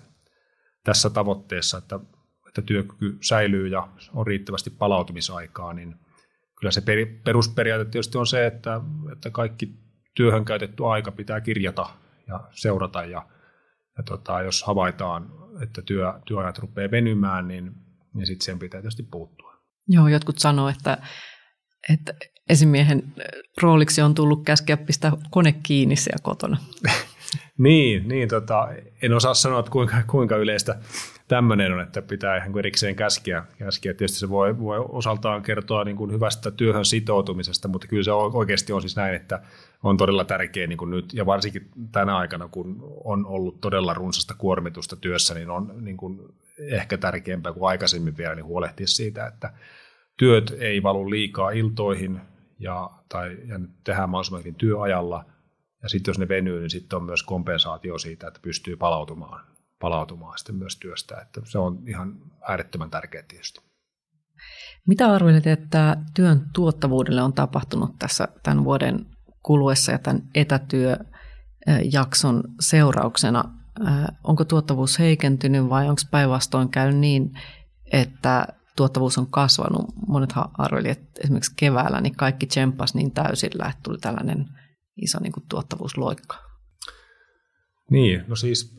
tässä 0.83 1.09
tavoitteessa, 1.09 1.77
että, 1.77 1.99
että 2.47 2.61
työkyky 2.61 3.17
säilyy 3.21 3.67
ja 3.67 3.87
on 4.13 4.27
riittävästi 4.27 4.69
palautumisaikaa, 4.69 5.73
niin 5.73 5.95
kyllä 6.65 6.71
se 6.71 6.81
perusperiaate 7.23 7.85
tietysti 7.85 8.17
on 8.17 8.27
se, 8.27 8.45
että, 8.45 8.81
että 9.11 9.29
kaikki 9.29 9.69
työhön 10.15 10.45
käytetty 10.45 10.85
aika 10.85 11.11
pitää 11.11 11.41
kirjata 11.41 11.89
ja 12.27 12.39
seurata 12.51 13.05
ja, 13.05 13.27
ja 13.97 14.03
tota, 14.03 14.41
jos 14.41 14.63
havaitaan, 14.63 15.31
että 15.63 15.81
työ, 15.81 16.13
työajat 16.25 16.57
rupeaa 16.57 16.91
venymään, 16.91 17.47
niin, 17.47 17.71
niin 18.13 18.25
sitten 18.25 18.45
sen 18.45 18.59
pitää 18.59 18.81
tietysti 18.81 19.03
puuttua. 19.03 19.53
Joo, 19.87 20.07
jotkut 20.07 20.37
sanoo, 20.37 20.69
että, 20.69 20.97
että 21.93 22.13
esimiehen 22.49 23.13
rooliksi 23.61 24.01
on 24.01 24.15
tullut 24.15 24.43
käskeä 24.45 24.77
pistää 24.77 25.11
kone 25.29 25.55
kiinni 25.63 25.95
siellä 25.95 26.23
kotona. 26.23 26.57
niin, 27.57 28.07
niin 28.07 28.29
tota, 28.29 28.67
en 29.01 29.13
osaa 29.13 29.33
sanoa, 29.33 29.59
että 29.59 29.71
kuinka, 29.71 29.95
kuinka 30.07 30.35
yleistä 30.35 30.79
tämmöinen 31.27 31.73
on, 31.73 31.81
että 31.81 32.01
pitää 32.01 32.37
ihan 32.37 32.59
erikseen 32.59 32.95
käskeä. 32.95 33.45
käskeä. 33.57 33.93
Tietysti 33.93 34.19
se 34.19 34.29
voi, 34.29 34.59
voi 34.59 34.85
osaltaan 34.89 35.41
kertoa 35.41 35.83
niin 35.83 35.97
kuin 35.97 36.11
hyvästä 36.11 36.51
työhön 36.51 36.85
sitoutumisesta, 36.85 37.67
mutta 37.67 37.87
kyllä 37.87 38.03
se 38.03 38.11
oikeasti 38.11 38.73
on 38.73 38.81
siis 38.81 38.95
näin, 38.95 39.15
että 39.15 39.41
on 39.83 39.97
todella 39.97 40.23
tärkeää 40.23 40.67
niin 40.67 40.77
kuin 40.77 40.91
nyt, 40.91 41.13
ja 41.13 41.25
varsinkin 41.25 41.69
tänä 41.91 42.17
aikana, 42.17 42.47
kun 42.47 42.83
on 43.03 43.25
ollut 43.25 43.61
todella 43.61 43.93
runsasta 43.93 44.33
kuormitusta 44.37 44.95
työssä, 44.95 45.33
niin 45.33 45.49
on 45.49 45.73
niin 45.81 45.97
kuin 45.97 46.19
ehkä 46.59 46.97
tärkeämpää 46.97 47.53
kuin 47.53 47.69
aikaisemmin 47.69 48.17
vielä 48.17 48.35
niin 48.35 48.45
huolehtia 48.45 48.87
siitä, 48.87 49.27
että 49.27 49.53
työt 50.17 50.55
ei 50.59 50.83
valu 50.83 51.09
liikaa 51.09 51.49
iltoihin 51.49 52.21
ja, 52.59 52.89
tai, 53.09 53.37
ja 53.47 53.59
tehdään 53.83 54.09
mahdollisimman 54.09 54.55
työajalla, 54.55 55.25
ja 55.83 55.89
sitten 55.89 56.09
jos 56.09 56.19
ne 56.19 56.27
venyy, 56.27 56.59
niin 56.59 56.69
sitten 56.69 56.97
on 56.97 57.03
myös 57.03 57.23
kompensaatio 57.23 57.97
siitä, 57.97 58.27
että 58.27 58.39
pystyy 58.43 58.75
palautumaan 58.75 59.54
palautumaan 59.81 60.37
sitten 60.37 60.55
myös 60.55 60.77
työstä. 60.77 61.21
Että 61.21 61.41
se 61.43 61.57
on 61.57 61.83
ihan 61.87 62.13
äärettömän 62.49 62.89
tärkeää 62.89 63.23
tietysti. 63.27 63.59
Mitä 64.87 65.13
arvelet, 65.13 65.47
että 65.47 65.97
työn 66.13 66.49
tuottavuudelle 66.53 67.21
on 67.21 67.33
tapahtunut 67.33 67.99
tässä 67.99 68.27
tämän 68.43 68.63
vuoden 68.63 69.05
kuluessa 69.43 69.91
ja 69.91 69.99
tämän 69.99 70.23
etätyöjakson 70.35 72.43
seurauksena? 72.59 73.43
Onko 74.23 74.45
tuottavuus 74.45 74.99
heikentynyt 74.99 75.69
vai 75.69 75.89
onko 75.89 76.01
päinvastoin 76.11 76.69
käynyt 76.69 76.99
niin, 76.99 77.31
että 77.91 78.47
tuottavuus 78.75 79.17
on 79.17 79.31
kasvanut? 79.31 79.85
Monethan 80.07 80.49
arvelivat, 80.53 80.97
että 80.97 81.21
esimerkiksi 81.23 81.53
keväällä 81.55 82.01
niin 82.01 82.15
kaikki 82.15 82.47
tsemppas 82.47 82.95
niin 82.95 83.11
täysillä, 83.11 83.65
että 83.65 83.79
tuli 83.83 83.97
tällainen 83.97 84.45
iso 85.01 85.19
niin 85.21 85.31
kuin 85.31 85.45
tuottavuusloikka. 85.49 86.35
Niin, 87.91 88.23
no 88.27 88.35
siis 88.35 88.75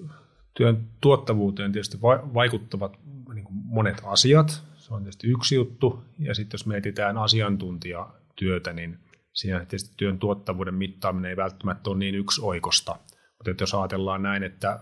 työn 0.56 0.88
tuottavuuteen 1.00 1.72
tietysti 1.72 1.98
vaikuttavat 2.34 2.98
niin 3.34 3.46
monet 3.50 4.02
asiat. 4.04 4.62
se 4.76 4.94
on 4.94 5.02
tietysti 5.02 5.26
yksi 5.26 5.54
juttu. 5.54 6.04
Ja 6.18 6.34
sitten 6.34 6.58
jos 6.58 6.66
mietitään 6.66 7.18
asiantuntijatyötä, 7.18 8.72
niin 8.72 8.98
siinä 9.32 9.58
tietysti 9.58 9.94
työn 9.96 10.18
tuottavuuden 10.18 10.74
mittaaminen 10.74 11.28
ei 11.28 11.36
välttämättä 11.36 11.90
ole 11.90 11.98
niin 11.98 12.14
yksi 12.14 12.40
oikosta. 12.44 12.98
Mutta 13.38 13.62
jos 13.62 13.74
ajatellaan 13.74 14.22
näin, 14.22 14.42
että 14.42 14.80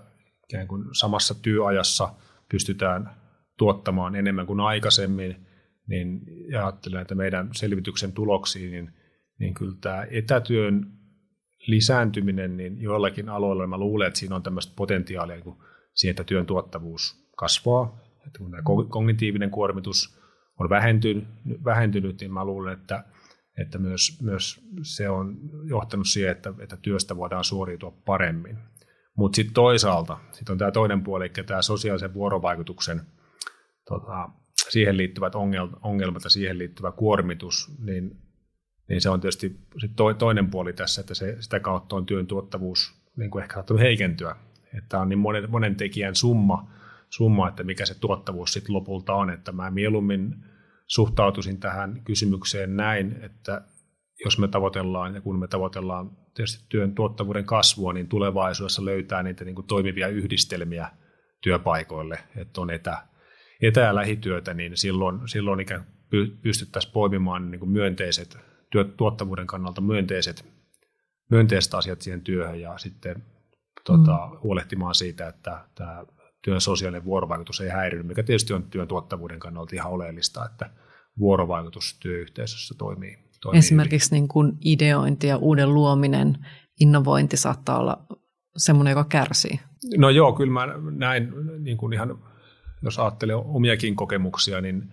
ikään 0.49 0.69
kuin 0.69 0.85
samassa 0.93 1.35
työajassa 1.43 2.15
pystytään 2.51 3.11
tuottamaan 3.59 4.17
enemmän 4.17 4.47
kuin 4.47 4.61
aikaisemmin, 4.61 5.47
niin 5.87 6.21
ja 6.51 6.67
ajattelen, 6.67 7.03
että 7.03 7.15
meidän 7.15 7.51
selvityksen 7.53 8.13
tuloksiin, 8.13 8.71
niin, 8.71 8.93
niin 9.39 9.55
kyllä 9.55 9.77
tämä 9.81 10.07
etätyön 10.11 10.93
lisääntyminen, 11.67 12.57
niin 12.57 12.83
joillakin 12.83 13.29
aloilla 13.29 13.67
mä 13.67 13.79
luulen, 13.79 14.09
että 14.09 14.19
siinä 14.21 14.37
on 14.37 14.43
tämmöistä 14.43 14.73
potentiaalia 14.77 15.37
niin 15.37 15.57
siihen, 15.95 16.11
että 16.11 16.25
työn 16.25 16.47
tuottavuus 16.47 17.29
kasvaa. 17.37 18.01
Että 18.27 18.39
kun 18.39 18.51
tämä 18.51 18.63
kognitiivinen 18.89 19.51
kuormitus 19.51 20.19
on 20.61 20.71
vähentynyt, 20.71 21.25
vähentynyt 21.65 22.21
niin 22.21 22.33
mä 22.33 22.45
luulen, 22.45 22.73
että, 22.73 23.05
että 23.59 23.79
myös, 23.79 24.19
myös 24.23 24.61
se 24.83 25.09
on 25.09 25.37
johtanut 25.65 26.07
siihen, 26.07 26.33
että, 26.33 26.55
että 26.59 26.77
työstä 26.77 27.17
voidaan 27.17 27.45
suoriutua 27.45 27.91
paremmin. 28.05 28.59
Mutta 29.17 29.37
sitten 29.37 29.55
toisaalta 29.55 30.19
sit 30.33 30.49
on 30.49 30.59
tämä 30.59 30.71
toinen 30.71 31.03
puoli, 31.03 31.25
eli 31.25 31.45
tämä 31.47 31.63
sosiaalisen 31.63 32.15
vuorovaikutuksen 32.15 33.01
tota, 33.89 34.29
siihen 34.71 34.97
liittyvät 34.97 35.35
ongelmat 35.83 36.25
ja 36.25 36.31
siihen 36.31 36.59
liittyvä 36.59 36.93
kuormitus, 36.93 37.79
niin, 37.79 38.24
niin 38.89 39.01
se 39.01 39.11
on 39.11 39.21
tietysti 39.21 39.61
sit 39.81 39.93
toinen 40.19 40.51
puoli 40.51 40.73
tässä, 40.73 41.01
että 41.01 41.15
se, 41.15 41.37
sitä 41.41 41.61
kautta 41.61 41.97
on 41.97 42.07
työn 42.07 42.27
tuottavuus 42.27 42.95
niin 43.17 43.31
kuin 43.31 43.43
ehkä 43.43 43.55
saattanut 43.55 43.81
heikentyä. 43.81 44.37
Että 44.79 45.01
on 45.01 45.09
niin 45.09 45.19
monen, 45.19 45.51
monen 45.51 45.77
tekijän 45.77 46.15
summa, 46.15 46.71
summa, 47.11 47.49
että 47.49 47.63
mikä 47.63 47.87
se 47.87 48.01
tuottavuus 48.01 48.53
sitten 48.53 48.75
lopulta 48.75 49.15
on. 49.15 49.31
Että 49.31 49.53
mä 49.53 49.71
mieluummin 49.71 50.35
suhtautuisin 50.87 51.61
tähän 51.61 52.01
kysymykseen 52.05 52.77
näin, 52.77 53.17
että 53.23 53.63
jos 54.25 54.39
me 54.39 54.49
tavoitellaan 54.49 55.15
ja 55.15 55.21
kun 55.21 55.39
me 55.39 55.49
tavoitellaan 55.49 56.11
tietysti 56.35 56.65
työn 56.69 56.95
tuottavuuden 56.95 57.45
kasvua, 57.45 57.93
niin 57.93 58.09
tulevaisuudessa 58.09 58.85
löytää 58.85 59.23
niitä 59.23 59.45
niin 59.45 59.55
kuin 59.55 59.67
toimivia 59.67 60.09
yhdistelmiä 60.09 60.89
työpaikoille, 61.41 62.19
että 62.37 62.61
on 62.61 62.71
etä, 62.71 63.03
etä- 63.63 63.81
ja 63.81 63.95
lähityötä, 63.95 64.55
niin 64.55 64.77
silloin, 64.77 65.29
silloin 65.29 65.61
ikään 65.61 65.87
pystyttäisiin 66.43 66.93
poimimaan 66.93 67.51
niin 67.51 67.59
kuin 67.59 67.71
myönteiset, 67.71 68.39
tuottavuuden 68.97 69.47
kannalta 69.47 69.81
myönteiset, 69.81 70.47
myönteiset 71.31 71.75
asiat 71.75 72.01
siihen 72.01 72.21
työhön 72.21 72.61
ja 72.61 72.79
sitten 72.79 73.25
tota, 73.85 74.29
mm. 74.33 74.39
huolehtimaan 74.43 74.95
siitä, 74.95 75.29
että 75.29 75.65
tämä 75.75 76.05
työn 76.43 76.61
sosiaalinen 76.61 77.05
vuorovaikutus 77.05 77.61
ei 77.61 77.69
häirinyt, 77.69 78.07
mikä 78.07 78.23
tietysti 78.23 78.53
on 78.53 78.63
työn 78.63 78.89
tuottavuuden 78.89 79.39
kannalta 79.39 79.77
ihan 79.77 79.93
oleellista, 79.93 80.45
että 80.45 80.71
vuorovaikutus 81.19 81.99
työyhteisössä 82.01 82.75
toimii. 82.79 83.19
toimii 83.43 83.59
Esimerkiksi 83.59 84.15
niin 84.15 84.29
kuin 84.29 84.53
ideointi 84.65 85.27
ja 85.27 85.37
uuden 85.37 85.75
luominen, 85.75 86.47
innovointi 86.81 87.37
saattaa 87.37 87.79
olla 87.79 88.07
semmoinen, 88.57 88.91
joka 88.91 89.05
kärsii. 89.05 89.61
No 89.97 90.11
joo, 90.11 90.33
kyllä 90.33 90.53
mä 90.53 90.69
näin 90.91 91.33
niin 91.59 91.77
kuin 91.77 91.93
ihan, 91.93 92.19
jos 92.83 92.99
ajattelee 92.99 93.37
omiakin 93.37 93.97
kokemuksia, 93.97 94.61
niin, 94.61 94.93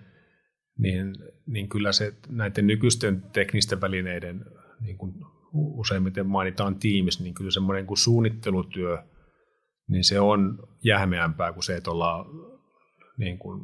niin, 0.82 1.16
niin 1.48 1.70
kyllä 1.70 1.92
se 1.92 2.14
näiden 2.30 2.68
nykyisten 2.68 3.24
teknisten 3.34 3.82
välineiden, 3.82 4.46
niin 4.82 4.98
kuin 4.98 5.14
useimmiten 5.52 6.28
mainitaan 6.28 6.76
Teams, 6.76 7.20
niin 7.20 7.34
kyllä 7.34 7.52
semmoinen 7.52 7.86
kuin 7.86 7.98
suunnittelutyö– 7.98 8.98
niin 9.92 10.04
se 10.04 10.20
on 10.20 10.60
jähmeämpää 10.84 11.54
kuin 11.54 11.64
se, 11.64 11.76
että 11.76 11.92
ollaan 11.92 12.26
niin 13.18 13.38
kuin 13.38 13.62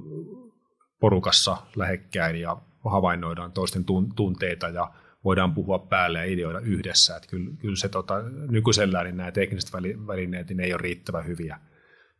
porukassa 0.99 1.57
lähekkäin 1.75 2.35
ja 2.35 2.57
havainnoidaan 2.85 3.51
toisten 3.51 3.85
tunteita 4.15 4.67
ja 4.67 4.91
voidaan 5.23 5.53
puhua 5.53 5.79
päälle 5.79 6.19
ja 6.19 6.25
ideoida 6.25 6.59
yhdessä. 6.59 7.15
Että 7.15 7.29
kyllä, 7.29 7.51
kyllä 7.61 7.75
se 7.75 7.89
tota, 7.89 8.23
nykyisellään 8.49 9.05
niin 9.05 9.17
nämä 9.17 9.31
tekniset 9.31 9.73
välineet 10.07 10.49
niin 10.49 10.59
ei 10.59 10.73
ole 10.73 10.81
riittävän 10.81 11.27
hyviä, 11.27 11.59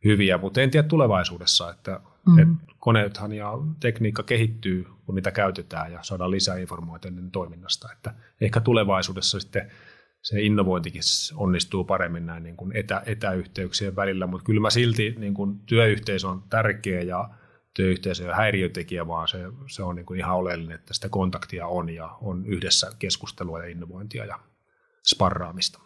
hyviä. 0.04 0.38
mutta 0.38 0.60
en 0.60 0.70
tiedä 0.70 0.88
tulevaisuudessa, 0.88 1.70
että, 1.70 2.00
mm. 2.30 2.38
että 2.38 2.74
koneethan 2.78 3.32
ja 3.32 3.52
tekniikka 3.80 4.22
kehittyy, 4.22 4.86
kun 5.06 5.14
niitä 5.14 5.30
käytetään 5.30 5.92
ja 5.92 6.02
saadaan 6.02 6.30
lisää 6.30 6.56
informaatiota 6.56 7.16
toiminnasta. 7.32 7.92
Että 7.92 8.14
ehkä 8.40 8.60
tulevaisuudessa 8.60 9.40
sitten 9.40 9.70
se 10.22 10.40
innovointikin 10.40 11.02
onnistuu 11.34 11.84
paremmin 11.84 12.26
näin 12.26 12.42
niin 12.42 12.56
kuin 12.56 12.76
etä, 12.76 13.02
etäyhteyksien 13.06 13.96
välillä, 13.96 14.26
mutta 14.26 14.44
kyllä 14.44 14.60
mä 14.60 14.70
silti 14.70 15.14
niin 15.18 15.34
kuin 15.34 15.58
työyhteisö 15.58 16.28
on 16.28 16.42
tärkeä 16.50 17.02
ja 17.02 17.30
työyhteisö 17.74 18.28
on 18.28 18.36
häiriötekijä, 18.36 19.06
vaan 19.06 19.28
se, 19.28 19.38
se 19.70 19.82
on 19.82 19.96
niin 19.96 20.06
kuin 20.06 20.20
ihan 20.20 20.36
oleellinen, 20.36 20.74
että 20.74 20.94
sitä 20.94 21.08
kontaktia 21.08 21.66
on 21.66 21.88
ja 21.90 22.18
on 22.20 22.46
yhdessä 22.46 22.92
keskustelua 22.98 23.62
ja 23.62 23.68
innovointia 23.68 24.24
ja 24.24 24.38
sparraamista. 25.06 25.80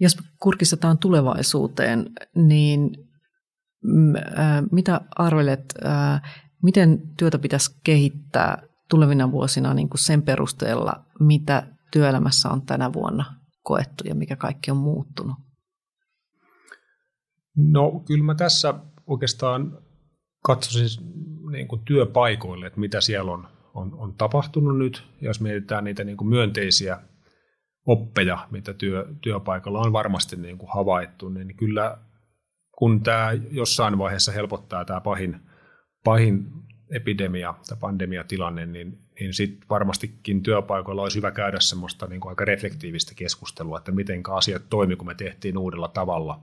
Jos 0.00 0.16
kurkistetaan 0.38 0.98
tulevaisuuteen, 0.98 2.10
niin 2.34 2.90
mitä 4.70 5.00
arvelet, 5.16 5.74
äh, 5.86 6.22
miten 6.62 7.02
työtä 7.18 7.38
pitäisi 7.38 7.80
kehittää 7.84 8.62
tulevina 8.90 9.30
vuosina 9.30 9.74
niin 9.74 9.88
kuin 9.88 9.98
sen 9.98 10.22
perusteella, 10.22 11.04
mitä 11.20 11.66
työelämässä 11.92 12.48
on 12.48 12.62
tänä 12.62 12.92
vuonna 12.92 13.24
koettu 13.62 14.04
ja 14.08 14.14
mikä 14.14 14.36
kaikki 14.36 14.70
on 14.70 14.76
muuttunut? 14.76 15.36
No 17.56 18.02
kyllä 18.06 18.24
mä 18.24 18.34
tässä 18.34 18.74
oikeastaan 19.06 19.78
katsoisin 20.44 21.04
niin 21.50 21.68
kuin 21.68 21.82
työpaikoille, 21.84 22.66
että 22.66 22.80
mitä 22.80 23.00
siellä 23.00 23.32
on, 23.32 23.48
on, 23.74 23.94
on 23.94 24.14
tapahtunut 24.14 24.78
nyt. 24.78 25.04
Ja 25.20 25.26
jos 25.26 25.40
mietitään 25.40 25.84
niitä 25.84 26.04
niin 26.04 26.16
kuin 26.16 26.28
myönteisiä 26.28 26.98
oppeja, 27.86 28.48
mitä 28.50 28.74
työ, 28.74 29.06
työpaikalla 29.20 29.80
on 29.80 29.92
varmasti 29.92 30.36
niin 30.36 30.58
kuin 30.58 30.70
havaittu, 30.74 31.28
niin 31.28 31.56
kyllä 31.56 31.98
kun 32.82 33.02
tämä 33.02 33.32
jossain 33.50 33.98
vaiheessa 33.98 34.32
helpottaa 34.32 34.84
tämä 34.84 35.00
pahin, 35.00 35.40
pahin 36.04 36.46
epidemia 36.90 37.54
tai 37.68 37.78
pandemiatilanne, 37.80 38.66
niin, 38.66 38.98
niin 39.20 39.34
sitten 39.34 39.68
varmastikin 39.70 40.42
työpaikoilla 40.42 41.02
olisi 41.02 41.16
hyvä 41.16 41.30
käydä 41.30 41.60
semmoista 41.60 42.06
niin 42.06 42.20
kuin 42.20 42.30
aika 42.30 42.44
reflektiivistä 42.44 43.12
keskustelua, 43.16 43.78
että 43.78 43.92
miten 43.92 44.22
asiat 44.30 44.62
toimi, 44.70 44.96
kun 44.96 45.06
me 45.06 45.14
tehtiin 45.14 45.58
uudella 45.58 45.88
tavalla. 45.88 46.42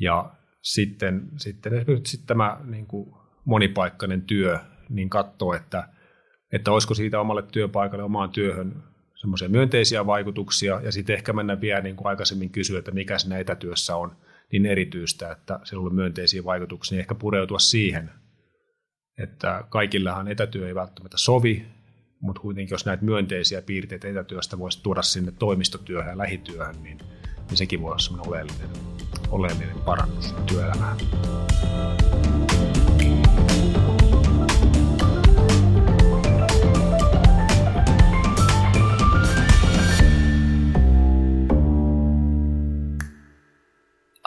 Ja 0.00 0.30
sitten, 0.62 1.28
sitten 1.36 1.74
esimerkiksi 1.74 2.26
tämä 2.26 2.60
niin 2.64 2.86
kuin 2.86 3.14
monipaikkainen 3.44 4.22
työ, 4.22 4.58
niin 4.88 5.10
katsoo, 5.10 5.54
että, 5.54 5.88
että 6.52 6.72
olisiko 6.72 6.94
siitä 6.94 7.20
omalle 7.20 7.42
työpaikalle, 7.42 8.04
omaan 8.04 8.30
työhön 8.30 8.82
semmoisia 9.14 9.48
myönteisiä 9.48 10.06
vaikutuksia, 10.06 10.80
ja 10.84 10.92
sitten 10.92 11.16
ehkä 11.16 11.32
mennä 11.32 11.60
vielä 11.60 11.80
niin 11.80 11.96
kuin 11.96 12.06
aikaisemmin 12.06 12.50
kysyä, 12.50 12.78
että 12.78 12.90
mikä 12.90 13.18
siinä 13.18 13.38
etätyössä 13.38 13.96
on 13.96 14.16
niin 14.52 14.66
erityistä, 14.66 15.32
että 15.32 15.60
sillä 15.64 15.86
on 15.86 15.94
myönteisiä 15.94 16.44
vaikutuksia, 16.44 16.96
niin 16.96 17.00
ehkä 17.00 17.14
pureutua 17.14 17.58
siihen 17.58 18.10
että 19.18 19.64
kaikillahan 19.68 20.28
etätyö 20.28 20.68
ei 20.68 20.74
välttämättä 20.74 21.18
sovi, 21.18 21.66
mutta 22.20 22.40
kuitenkin 22.40 22.74
jos 22.74 22.86
näitä 22.86 23.04
myönteisiä 23.04 23.62
piirteitä 23.62 24.08
etätyöstä 24.08 24.58
voisi 24.58 24.82
tuoda 24.82 25.02
sinne 25.02 25.32
toimistotyöhön 25.32 26.10
ja 26.10 26.18
lähityöhön, 26.18 26.82
niin, 26.82 26.98
niin 27.48 27.56
sekin 27.56 27.82
voi 27.82 27.88
olla 27.88 27.98
sellainen 27.98 28.28
oleellinen, 28.28 28.70
oleellinen 29.30 29.78
parannus 29.84 30.34
työelämään. 30.46 30.96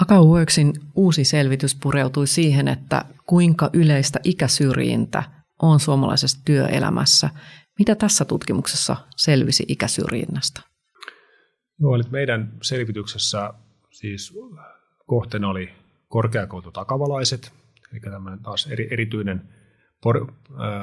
Akau 0.02 0.26
Worksin 0.26 0.74
uusi 0.96 1.24
selvitys 1.24 1.76
pureutui 1.76 2.28
siihen, 2.28 2.68
että 2.68 3.06
kuinka 3.26 3.70
yleistä 3.74 4.20
ikäsyrjintä 4.24 5.24
on 5.62 5.80
suomalaisessa 5.80 6.40
työelämässä. 6.46 7.30
Mitä 7.80 7.96
tässä 7.96 8.26
tutkimuksessa 8.26 8.96
selvisi 9.16 9.66
ikäsyrjinnästä? 9.68 10.62
Joo, 11.80 11.96
eli 11.96 12.04
meidän 12.10 12.52
selvityksessä 12.62 13.54
siis 13.92 14.34
kohteena 15.06 15.50
oli 15.50 15.70
korkeakoulutut 16.08 16.78
akavalaiset, 16.78 17.54
eli 17.92 18.00
tämmöinen 18.00 18.40
taas 18.40 18.68
eri, 18.68 18.88
erityinen 18.92 19.50
por, 20.04 20.34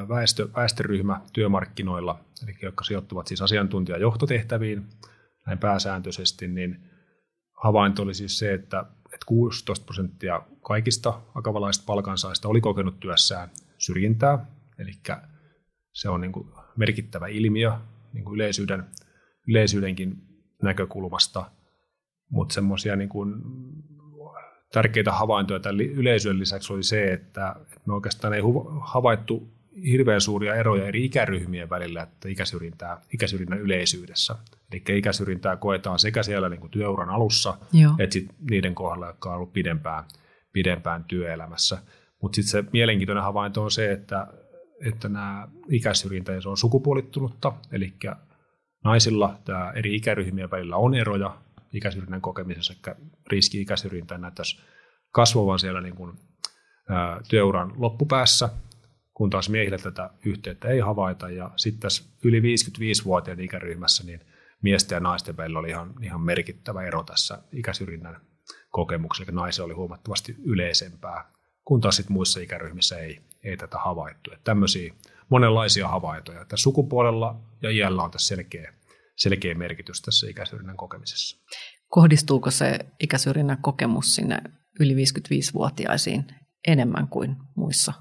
väestö, 0.08 0.48
väestöryhmä 0.56 1.20
työmarkkinoilla, 1.32 2.20
eli 2.42 2.56
jotka 2.62 2.84
sijoittuvat 2.84 3.26
siis 3.26 3.42
asiantuntijajohtotehtäviin 3.42 4.86
näin 5.46 5.58
pääsääntöisesti, 5.58 6.48
niin 6.48 6.90
havainto 7.62 8.02
oli 8.02 8.14
siis 8.14 8.38
se, 8.38 8.54
että 8.54 8.84
että 9.14 9.26
16 9.26 9.84
prosenttia 9.84 10.42
kaikista 10.62 11.20
akavalaisista 11.34 11.86
palkansaajista 11.86 12.48
oli 12.48 12.60
kokenut 12.60 13.00
työssään 13.00 13.50
syrjintää, 13.78 14.46
eli 14.78 14.92
se 15.92 16.08
on 16.08 16.20
niin 16.20 16.32
kuin 16.32 16.48
merkittävä 16.76 17.26
ilmiö 17.26 17.72
niin 18.12 18.24
kuin 18.24 18.34
yleisyyden, 18.34 18.84
yleisyydenkin 19.48 20.16
näkökulmasta, 20.62 21.50
mutta 22.30 22.54
semmoisia 22.54 22.96
niin 22.96 23.08
tärkeitä 24.72 25.12
havaintoja 25.12 25.60
tämän 25.60 25.80
yleisön 25.80 26.38
lisäksi 26.38 26.72
oli 26.72 26.82
se, 26.82 27.12
että 27.12 27.56
me 27.86 27.94
oikeastaan 27.94 28.34
ei 28.34 28.42
havaittu 28.80 29.57
hirveän 29.86 30.20
suuria 30.20 30.54
eroja 30.54 30.86
eri 30.86 31.04
ikäryhmien 31.04 31.70
välillä, 31.70 32.02
että 32.02 32.28
ikäsyrjintää, 32.28 33.00
ikäsyrjinnän 33.14 33.60
yleisyydessä. 33.60 34.36
Eli 34.72 34.98
ikäsyrjintää 34.98 35.56
koetaan 35.56 35.98
sekä 35.98 36.22
siellä 36.22 36.48
niin 36.48 36.60
kuin 36.60 36.70
työuran 36.70 37.10
alussa, 37.10 37.58
Joo. 37.72 37.92
että 37.98 38.12
sit 38.12 38.28
niiden 38.50 38.74
kohdalla, 38.74 39.06
jotka 39.06 39.30
on 39.30 39.36
ollut 39.36 39.52
pidempään, 39.52 40.04
pidempään 40.52 41.04
työelämässä. 41.04 41.82
Mutta 42.22 42.36
sitten 42.36 42.50
se 42.50 42.70
mielenkiintoinen 42.72 43.24
havainto 43.24 43.62
on 43.62 43.70
se, 43.70 43.92
että, 43.92 44.26
että 44.84 45.08
nämä 45.08 45.48
ikäsyrjintä 45.68 46.40
se 46.40 46.48
on 46.48 46.56
sukupuolittunutta, 46.56 47.52
eli 47.72 47.92
naisilla 48.84 49.38
tämä 49.44 49.72
eri 49.76 49.94
ikäryhmien 49.94 50.50
välillä 50.50 50.76
on 50.76 50.94
eroja 50.94 51.38
ikäsyrjinnän 51.72 52.20
kokemisessa, 52.20 52.74
eli 52.86 52.96
riski 53.26 53.60
ikäsyrjintään 53.60 54.20
näyttäisi 54.20 54.60
kasvavan 55.10 55.58
siellä 55.58 55.80
niin 55.80 55.94
kuin, 55.94 56.18
työuran 57.28 57.72
loppupäässä, 57.76 58.48
kun 59.18 59.30
taas 59.30 59.48
miehillä 59.48 59.78
tätä 59.78 60.10
yhteyttä 60.24 60.68
ei 60.68 60.80
havaita. 60.80 61.30
Ja 61.30 61.50
sitten 61.56 61.80
tässä 61.80 62.04
yli 62.24 62.40
55-vuotiaiden 62.40 63.44
ikäryhmässä 63.44 64.04
niin 64.04 64.20
miesten 64.62 64.96
ja 64.96 65.00
naisten 65.00 65.36
välillä 65.36 65.58
oli 65.58 65.68
ihan, 65.68 65.94
ihan 66.02 66.20
merkittävä 66.20 66.82
ero 66.82 67.02
tässä 67.02 67.42
ikäsyrjinnän 67.52 68.20
kokemuksessa, 68.70 69.32
eli 69.32 69.64
oli 69.64 69.74
huomattavasti 69.74 70.36
yleisempää, 70.44 71.32
kun 71.64 71.80
taas 71.80 71.96
sitten 71.96 72.12
muissa 72.12 72.40
ikäryhmissä 72.40 72.98
ei, 72.98 73.20
ei 73.44 73.56
tätä 73.56 73.78
havaittu. 73.78 74.32
Että 74.32 74.44
tämmöisiä 74.44 74.94
monenlaisia 75.28 75.88
havaintoja. 75.88 76.40
Että 76.40 76.56
sukupuolella 76.56 77.40
ja 77.62 77.70
iällä 77.70 78.02
on 78.02 78.10
tässä 78.10 78.36
selkeä, 78.36 78.74
selkeä 79.16 79.54
merkitys 79.54 80.02
tässä 80.02 80.30
ikäsyrjinnän 80.30 80.76
kokemisessa. 80.76 81.38
Kohdistuuko 81.88 82.50
se 82.50 82.78
ikäsyrjinnän 83.00 83.58
kokemus 83.62 84.14
sinne 84.14 84.38
yli 84.80 84.94
55-vuotiaisiin 84.94 86.24
enemmän 86.68 87.08
kuin 87.08 87.36
muissa? 87.54 87.92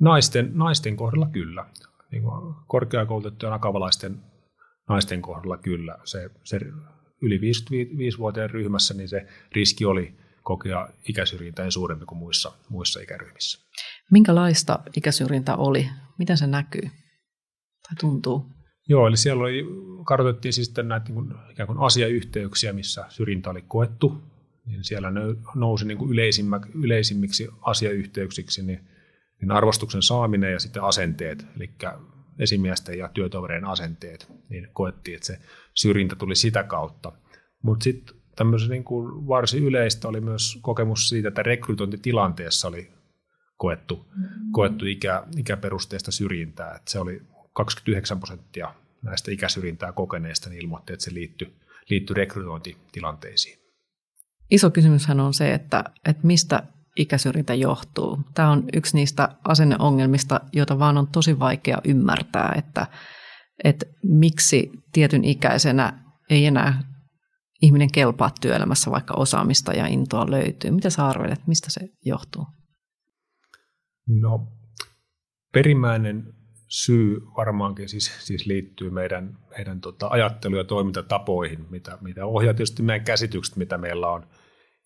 Naisten, 0.00 0.50
naisten 0.54 0.96
kohdalla 0.96 1.26
kyllä. 1.26 1.66
Niin 2.12 2.22
korkeakoulutettujen 2.66 3.52
akavalaisten 3.52 4.20
naisten 4.88 5.22
kohdalla 5.22 5.56
kyllä. 5.56 5.98
Se, 6.04 6.30
se 6.44 6.60
yli 7.22 7.38
55-vuotiaan 7.38 8.50
ryhmässä 8.50 8.94
niin 8.94 9.08
se 9.08 9.26
riski 9.52 9.84
oli 9.84 10.14
kokea 10.42 10.88
ikäsyrjintää 11.08 11.70
suurempi 11.70 12.04
kuin 12.04 12.18
muissa, 12.18 12.52
muissa 12.68 13.00
ikäryhmissä. 13.00 13.66
Minkälaista 14.10 14.78
ikäsyrjintä 14.96 15.56
oli? 15.56 15.88
Miten 16.18 16.36
se 16.36 16.46
näkyy 16.46 16.82
tai 16.82 17.96
tuntuu? 18.00 18.46
Joo, 18.88 19.06
eli 19.06 19.16
siellä 19.16 19.42
oli, 19.42 19.64
kartoitettiin 20.06 20.52
siis 20.52 20.74
näitä 20.82 21.06
niin 21.06 21.14
kuin, 21.14 21.34
ikään 21.50 21.66
kuin 21.66 21.78
asiayhteyksiä, 21.78 22.72
missä 22.72 23.04
syrjintä 23.08 23.50
oli 23.50 23.64
koettu. 23.68 24.22
Niin 24.66 24.84
siellä 24.84 25.12
nousi 25.54 25.86
niin 25.86 25.98
kuin 25.98 26.10
yleisimmiksi 26.74 27.48
asiayhteyksiksi 27.62 28.62
niin, 28.62 28.80
niin 29.40 29.52
arvostuksen 29.52 30.02
saaminen 30.02 30.52
ja 30.52 30.60
sitten 30.60 30.82
asenteet, 30.82 31.46
eli 31.56 31.70
esimiesten 32.38 32.98
ja 32.98 33.08
työtovereiden 33.08 33.68
asenteet, 33.68 34.32
niin 34.48 34.68
koettiin, 34.72 35.14
että 35.14 35.26
se 35.26 35.38
syrjintä 35.74 36.16
tuli 36.16 36.36
sitä 36.36 36.62
kautta. 36.62 37.12
Mutta 37.62 37.84
sitten 37.84 38.16
tämmöisen 38.36 38.70
niin 38.70 38.84
kuin 38.84 39.28
varsin 39.28 39.64
yleistä 39.64 40.08
oli 40.08 40.20
myös 40.20 40.58
kokemus 40.62 41.08
siitä, 41.08 41.28
että 41.28 41.42
rekrytointitilanteessa 41.42 42.68
oli 42.68 42.92
koettu, 43.56 43.96
mm-hmm. 43.96 44.52
koettu 44.52 44.86
ikä, 44.86 45.24
ikäperusteista 45.36 46.12
syrjintää. 46.12 46.74
Että 46.74 46.90
se 46.90 46.98
oli 46.98 47.22
29 47.52 48.18
prosenttia 48.18 48.74
näistä 49.02 49.30
ikäsyrjintää 49.30 49.92
kokeneista 49.92 50.50
niin 50.50 50.62
ilmoitti, 50.62 50.92
että 50.92 51.04
se 51.04 51.14
liittyi, 51.14 51.54
liittyi 51.90 52.14
rekrytointitilanteisiin. 52.14 53.58
Iso 54.50 54.70
kysymyshän 54.70 55.20
on 55.20 55.34
se, 55.34 55.54
että, 55.54 55.84
että 56.04 56.26
mistä 56.26 56.62
ikäsyrjintä 57.00 57.54
johtuu. 57.54 58.18
Tämä 58.34 58.50
on 58.50 58.64
yksi 58.72 58.96
niistä 58.96 59.28
asenneongelmista, 59.48 60.40
joita 60.52 60.78
vaan 60.78 60.98
on 60.98 61.08
tosi 61.08 61.38
vaikea 61.38 61.78
ymmärtää, 61.84 62.54
että, 62.58 62.86
että 63.64 63.86
miksi 64.02 64.70
tietyn 64.92 65.24
ikäisenä 65.24 66.04
ei 66.30 66.46
enää 66.46 66.82
ihminen 67.62 67.92
kelpaa 67.92 68.30
työelämässä, 68.40 68.90
vaikka 68.90 69.14
osaamista 69.14 69.72
ja 69.72 69.86
intoa 69.86 70.30
löytyy. 70.30 70.70
Mitä 70.70 70.90
sä 70.90 71.06
arvelet, 71.06 71.46
mistä 71.46 71.70
se 71.70 71.80
johtuu? 72.04 72.46
No, 74.08 74.46
perimmäinen 75.52 76.34
syy 76.68 77.20
varmaankin 77.36 77.88
siis, 77.88 78.26
siis 78.26 78.46
liittyy 78.46 78.90
meidän, 78.90 79.38
meidän 79.56 79.80
tota 79.80 80.08
ajattelu- 80.08 80.56
ja 80.56 80.64
toimintatapoihin, 80.64 81.66
mitä, 81.70 81.98
mitä 82.00 82.26
ohjaa 82.26 82.54
tietysti 82.54 82.82
meidän 82.82 83.04
käsitykset, 83.04 83.56
mitä 83.56 83.78
meillä 83.78 84.08
on 84.08 84.26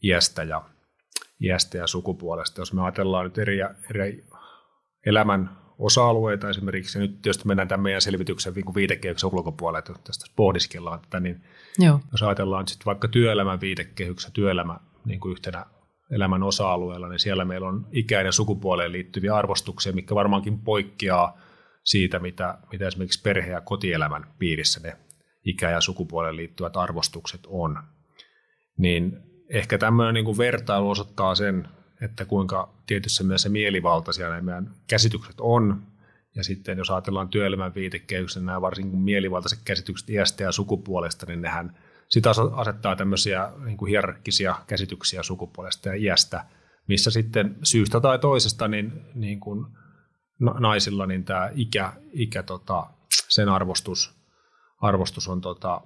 iästä 0.02 0.42
ja, 0.42 0.62
iästä 1.40 1.78
ja 1.78 1.86
sukupuolesta. 1.86 2.60
Jos 2.60 2.72
me 2.72 2.82
ajatellaan 2.82 3.24
nyt 3.24 3.38
eri, 3.38 3.58
eri 3.90 4.24
elämän 5.06 5.50
osa-alueita 5.78 6.50
esimerkiksi, 6.50 6.98
ja 6.98 7.02
nyt 7.02 7.22
tietysti 7.22 7.46
mennään 7.46 7.68
tämän 7.68 7.82
meidän 7.82 8.00
selvityksen 8.00 8.54
niin 8.54 8.74
viitekehyksen 8.74 9.30
ulkopuolelle, 9.32 9.78
että 9.78 9.94
tästä 10.04 10.26
pohdiskellaan 10.36 11.00
tätä, 11.00 11.20
niin 11.20 11.42
Joo. 11.78 12.00
jos 12.12 12.22
ajatellaan 12.22 12.68
sitten 12.68 12.86
vaikka 12.86 13.08
työelämän 13.08 13.60
viitekehyksessä, 13.60 14.30
työelämä 14.34 14.76
niin 15.04 15.20
kuin 15.20 15.32
yhtenä 15.32 15.66
elämän 16.10 16.42
osa-alueella, 16.42 17.08
niin 17.08 17.18
siellä 17.18 17.44
meillä 17.44 17.68
on 17.68 17.86
ikäinen 17.92 18.32
sukupuoleen 18.32 18.92
liittyviä 18.92 19.34
arvostuksia, 19.34 19.92
mikä 19.92 20.14
varmaankin 20.14 20.58
poikkeaa 20.58 21.38
siitä, 21.84 22.18
mitä, 22.18 22.58
mitä 22.72 22.86
esimerkiksi 22.86 23.22
perhe- 23.22 23.50
ja 23.50 23.60
kotielämän 23.60 24.26
piirissä 24.38 24.80
ne 24.80 24.96
ikä- 25.44 25.70
ja 25.70 25.80
sukupuoleen 25.80 26.36
liittyvät 26.36 26.76
arvostukset 26.76 27.40
on. 27.46 27.78
Niin 28.78 29.18
ehkä 29.48 29.78
tämmöinen 29.78 30.14
niin 30.14 30.24
kuin 30.24 30.38
vertailu 30.38 30.90
osoittaa 30.90 31.34
sen, 31.34 31.68
että 32.00 32.24
kuinka 32.24 32.68
tietyssä 32.86 33.24
mielessä 33.24 33.48
mielivaltaisia 33.48 34.28
nämä 34.28 34.40
meidän 34.40 34.70
käsitykset 34.86 35.34
on. 35.40 35.82
Ja 36.36 36.44
sitten 36.44 36.78
jos 36.78 36.90
ajatellaan 36.90 37.28
työelämän 37.28 37.74
viitekehyksen, 37.74 38.44
nämä 38.46 38.60
varsinkin 38.60 38.98
mielivaltaiset 38.98 39.58
käsitykset 39.64 40.10
iästä 40.10 40.42
ja 40.42 40.52
sukupuolesta, 40.52 41.26
niin 41.26 41.42
nehän 41.42 41.76
sitä 42.08 42.30
asettaa 42.52 42.96
tämmöisiä 42.96 43.52
niin 43.64 43.76
kuin 43.76 43.88
hierarkkisia 43.88 44.54
käsityksiä 44.66 45.22
sukupuolesta 45.22 45.88
ja 45.88 45.94
iästä, 45.94 46.44
missä 46.88 47.10
sitten 47.10 47.56
syystä 47.62 48.00
tai 48.00 48.18
toisesta 48.18 48.68
niin, 48.68 48.92
niin 49.14 49.40
kuin 49.40 49.66
naisilla 50.60 51.06
niin 51.06 51.24
tämä 51.24 51.50
ikä, 51.54 51.92
ikä 52.12 52.42
tota, 52.42 52.86
sen 53.28 53.48
arvostus, 53.48 54.14
arvostus 54.80 55.28
on 55.28 55.40
tota, 55.40 55.80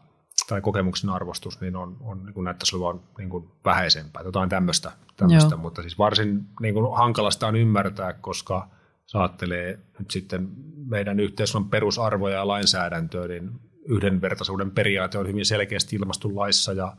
tai 0.46 0.60
kokemuksen 0.60 1.10
arvostus 1.10 1.60
niin 1.60 1.76
on, 1.76 1.96
on 2.00 2.24
niin 2.24 2.34
kuin 2.34 2.44
näyttäisi 2.44 2.76
olevan 2.76 3.02
niin 3.18 3.30
kuin 3.30 3.48
vähäisempää, 3.64 4.22
jotain 4.22 4.48
tämmöistä, 4.48 4.92
tämmöistä. 5.16 5.56
Mutta 5.56 5.82
siis 5.82 5.98
varsin 5.98 6.46
niin 6.60 6.74
kuin 6.74 6.96
hankalasta 6.96 7.46
on 7.46 7.56
ymmärtää, 7.56 8.12
koska 8.12 8.68
saattelee 9.06 9.78
nyt 9.98 10.10
sitten 10.10 10.48
meidän 10.86 11.20
yhteiskunnan 11.20 11.70
perusarvoja 11.70 12.36
ja 12.36 12.48
lainsäädäntöä, 12.48 13.28
niin 13.28 13.50
yhdenvertaisuuden 13.88 14.70
periaate 14.70 15.18
on 15.18 15.28
hyvin 15.28 15.46
selkeästi 15.46 15.96
ilmastun 15.96 16.36
laissa 16.36 16.72
ja, 16.72 16.96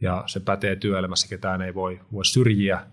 ja 0.00 0.24
se 0.26 0.40
pätee 0.40 0.76
työelämässä, 0.76 1.28
ketään 1.28 1.62
ei 1.62 1.74
voi, 1.74 2.00
voi 2.12 2.24
syrjiä, 2.24 2.86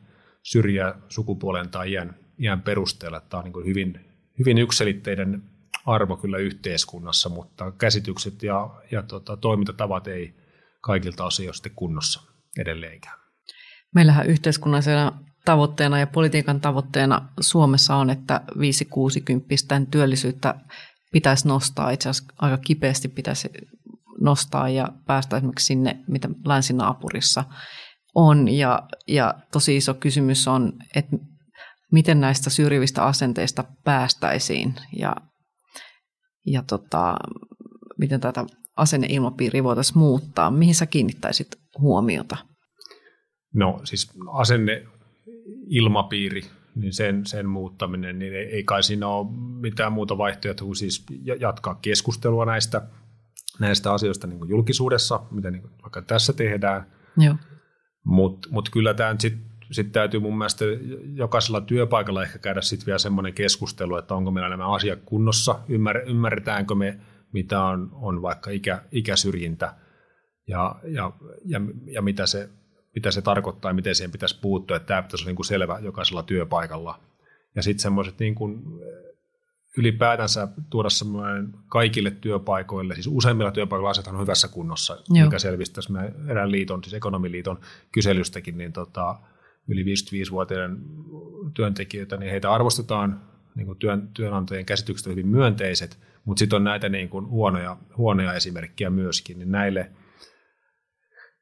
syrjiä 0.43 0.95
sukupuolen 1.09 1.69
tai 1.69 1.91
iän, 1.91 2.15
iän 2.39 2.61
perusteella. 2.61 3.19
Tämä 3.19 3.43
on 3.43 3.51
niin 3.51 3.65
hyvin, 3.65 4.05
hyvin 4.39 4.57
yksilitteinen 4.57 5.43
arvo 5.85 6.17
kyllä 6.17 6.37
yhteiskunnassa, 6.37 7.29
mutta 7.29 7.71
käsitykset 7.71 8.43
ja, 8.43 8.69
ja 8.91 9.03
tota, 9.03 9.37
toimintatavat 9.37 10.07
ei 10.07 10.35
kaikilta 10.81 11.25
osin 11.25 11.49
ole 11.49 11.71
kunnossa 11.75 12.21
edelleenkään. 12.59 13.19
Meillähän 13.95 14.25
yhteiskunnallisena 14.25 15.11
tavoitteena 15.45 15.99
ja 15.99 16.07
politiikan 16.07 16.61
tavoitteena 16.61 17.29
Suomessa 17.39 17.95
on, 17.95 18.09
että 18.09 18.41
5-60 18.51 18.55
työllisyyttä 19.91 20.55
pitäisi 21.11 21.47
nostaa, 21.47 21.89
itse 21.89 22.09
asiassa 22.09 22.33
aika 22.37 22.57
kipeästi 22.57 23.07
pitäisi 23.07 23.49
nostaa 24.21 24.69
ja 24.69 24.89
päästä 25.05 25.37
esimerkiksi 25.37 25.65
sinne, 25.65 25.99
mitä 26.07 26.29
länsinaapurissa 26.45 27.43
on. 28.15 28.47
Ja, 28.47 28.83
ja 29.07 29.33
tosi 29.51 29.77
iso 29.77 29.93
kysymys 29.93 30.47
on, 30.47 30.73
että 30.95 31.17
miten 31.91 32.21
näistä 32.21 32.49
syrjivistä 32.49 33.03
asenteista 33.03 33.63
päästäisiin 33.83 34.75
ja, 34.99 35.15
ja 36.45 36.63
tota, 36.67 37.15
miten 37.97 38.19
tätä 38.19 38.45
asenneilmapiiriä 38.77 39.63
voitaisiin 39.63 39.97
muuttaa. 39.97 40.51
Mihin 40.51 40.75
sä 40.75 40.85
kiinnittäisit 40.85 41.47
huomiota? 41.79 42.37
No 43.53 43.81
siis 43.83 44.11
asenneilmapiiri, 44.27 46.41
niin 46.75 46.93
sen, 46.93 47.25
sen 47.25 47.49
muuttaminen, 47.49 48.19
niin 48.19 48.35
ei, 48.35 48.45
ei 48.45 48.63
kai 48.63 48.83
siinä 48.83 49.07
ole 49.07 49.27
mitään 49.61 49.91
muuta 49.91 50.17
vaihtoehtoa 50.17 50.65
kuin 50.65 50.75
siis 50.75 51.05
jatkaa 51.39 51.75
keskustelua 51.75 52.45
näistä, 52.45 52.81
näistä 53.59 53.93
asioista 53.93 54.27
niin 54.27 54.39
kuin 54.39 54.49
julkisuudessa, 54.49 55.19
mitä 55.31 55.51
niin 55.51 55.61
kuin 55.61 55.73
vaikka 55.81 56.01
tässä 56.01 56.33
tehdään. 56.33 56.91
Mutta 58.05 58.49
mut 58.51 58.69
kyllä 58.69 58.93
tämä 58.93 59.15
sitten 59.19 59.45
sitten 59.71 59.91
täytyy 59.91 60.19
mun 60.19 60.37
mielestä 60.37 60.65
jokaisella 61.13 61.61
työpaikalla 61.61 62.23
ehkä 62.23 62.39
käydä 62.39 62.61
sitten 62.61 62.85
vielä 62.85 62.97
semmoinen 62.97 63.33
keskustelu, 63.33 63.97
että 63.97 64.15
onko 64.15 64.31
meillä 64.31 64.49
nämä 64.49 64.73
asiat 64.73 64.99
kunnossa, 65.05 65.59
Ymmär, 65.69 65.97
ymmärretäänkö 65.97 66.75
me, 66.75 66.99
mitä 67.33 67.63
on, 67.63 67.89
on 67.93 68.21
vaikka 68.21 68.51
ikä, 68.51 68.81
ikäsyrjintä 68.91 69.75
ja, 70.47 70.75
ja, 70.83 71.11
ja, 71.45 71.61
ja 71.85 72.01
mitä, 72.01 72.25
se, 72.25 72.49
mitä 72.95 73.11
se 73.11 73.21
tarkoittaa 73.21 73.69
ja 73.69 73.75
miten 73.75 73.95
siihen 73.95 74.11
pitäisi 74.11 74.39
puuttua, 74.41 74.77
että 74.77 74.87
tämä 74.87 75.01
pitäisi 75.01 75.23
olla 75.23 75.29
niin 75.29 75.35
kuin 75.35 75.45
selvä 75.45 75.79
jokaisella 75.81 76.23
työpaikalla. 76.23 76.99
Ja 77.55 77.63
sitten 77.63 77.81
semmoiset 77.81 78.19
niin 78.19 78.35
kuin 78.35 78.63
ylipäätänsä 79.77 80.47
tuoda 80.69 80.89
semmoinen 80.89 81.53
kaikille 81.67 82.11
työpaikoille, 82.11 82.93
siis 82.93 83.07
useimmilla 83.07 83.51
työpaikoilla 83.51 83.89
asiat 83.89 84.07
on 84.07 84.21
hyvässä 84.21 84.47
kunnossa, 84.47 84.97
Joo. 85.09 85.25
mikä 85.25 85.39
selvisi 85.39 85.73
tässä 85.73 85.93
erään 86.27 86.51
liiton, 86.51 86.83
siis 86.83 86.93
ekonomiliiton 86.93 87.59
kyselystäkin, 87.91 88.57
niin 88.57 88.73
tota, 88.73 89.19
yli 89.67 89.83
55-vuotiaiden 89.83 90.77
työntekijöitä, 91.53 92.17
niin 92.17 92.31
heitä 92.31 92.51
arvostetaan 92.51 93.21
niin 93.55 93.65
kuin 93.65 93.79
työn, 93.79 94.09
työnantajien 94.13 94.65
käsitykset 94.65 95.07
hyvin 95.07 95.27
myönteiset, 95.27 95.99
mutta 96.25 96.39
sitten 96.39 96.57
on 96.57 96.63
näitä 96.63 96.89
niin 96.89 97.09
kuin 97.09 97.27
huonoja, 97.27 97.77
huonoja 97.97 98.33
esimerkkejä 98.33 98.89
myöskin, 98.89 99.39
niin 99.39 99.51
näille 99.51 99.91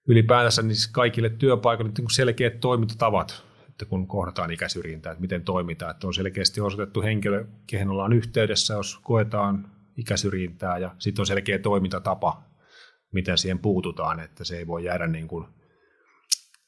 ylipäätänsä 0.07 0.61
niin 0.61 0.75
siis 0.75 0.91
kaikille 0.91 1.29
työpaikoille 1.29 1.93
niin 1.97 2.11
selkeät 2.11 2.59
toimintatavat, 2.59 3.43
että 3.69 3.85
kun 3.85 4.07
kohdataan 4.07 4.51
ikäsyrjintää, 4.51 5.11
että 5.11 5.21
miten 5.21 5.43
toimitaan, 5.43 5.91
että 5.91 6.07
on 6.07 6.13
selkeästi 6.13 6.61
osoitettu 6.61 7.01
henkilö, 7.01 7.45
kehen 7.67 7.89
ollaan 7.89 8.13
yhteydessä, 8.13 8.73
jos 8.73 8.99
koetaan 9.03 9.71
ikäsyrjintää 9.97 10.77
ja 10.77 10.95
sitten 10.99 11.21
on 11.21 11.25
selkeä 11.25 11.59
toimintatapa, 11.59 12.43
miten 13.13 13.37
siihen 13.37 13.59
puututaan, 13.59 14.19
että 14.19 14.43
se 14.43 14.57
ei 14.57 14.67
voi 14.67 14.83
jäädä 14.83 15.07
niin 15.07 15.27
kuin 15.27 15.47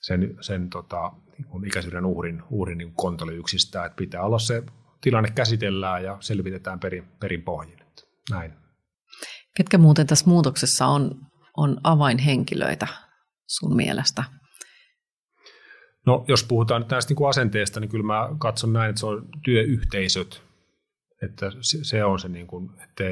sen, 0.02 0.38
sen 0.42 0.70
tota, 0.70 1.12
niin 1.38 1.48
kuin 1.48 1.68
ikäsyrjän 1.68 2.06
uhrin, 2.06 2.44
uhrin 2.50 2.78
niin 2.78 2.94
kontolle 2.94 3.34
yksistään, 3.34 3.86
että 3.86 3.96
pitää 3.96 4.22
olla 4.22 4.40
se 4.40 4.64
tilanne 5.02 5.30
käsitellään 5.36 6.04
ja 6.04 6.18
selvitetään 6.20 6.80
perin, 6.80 7.08
perin 7.20 7.44
pohjin. 7.44 7.80
Näin. 8.30 8.54
Ketkä 9.58 9.78
muuten 9.78 10.08
tässä 10.08 10.30
muutoksessa 10.30 10.86
on, 10.86 11.12
on 11.58 11.78
avainhenkilöitä 11.84 12.88
sun 13.48 13.76
mielestä? 13.76 14.24
No 16.06 16.26
jos 16.28 16.44
puhutaan 16.44 16.82
nyt 16.82 16.92
näistä 16.92 17.12
niin 17.12 17.16
kuin 17.16 17.30
asenteesta, 17.30 17.80
niin 17.80 17.90
kyllä 17.90 18.06
mä 18.06 18.30
katson 18.38 18.74
näin, 18.74 18.90
että 18.90 19.00
se 19.00 19.06
on 19.06 19.30
työyhteisöt. 19.44 20.44
Että 21.22 21.52
se 21.62 22.04
on 22.04 22.20
se, 22.20 22.30
niin 22.30 22.48
kuin, 22.48 22.70
että, 22.84 23.04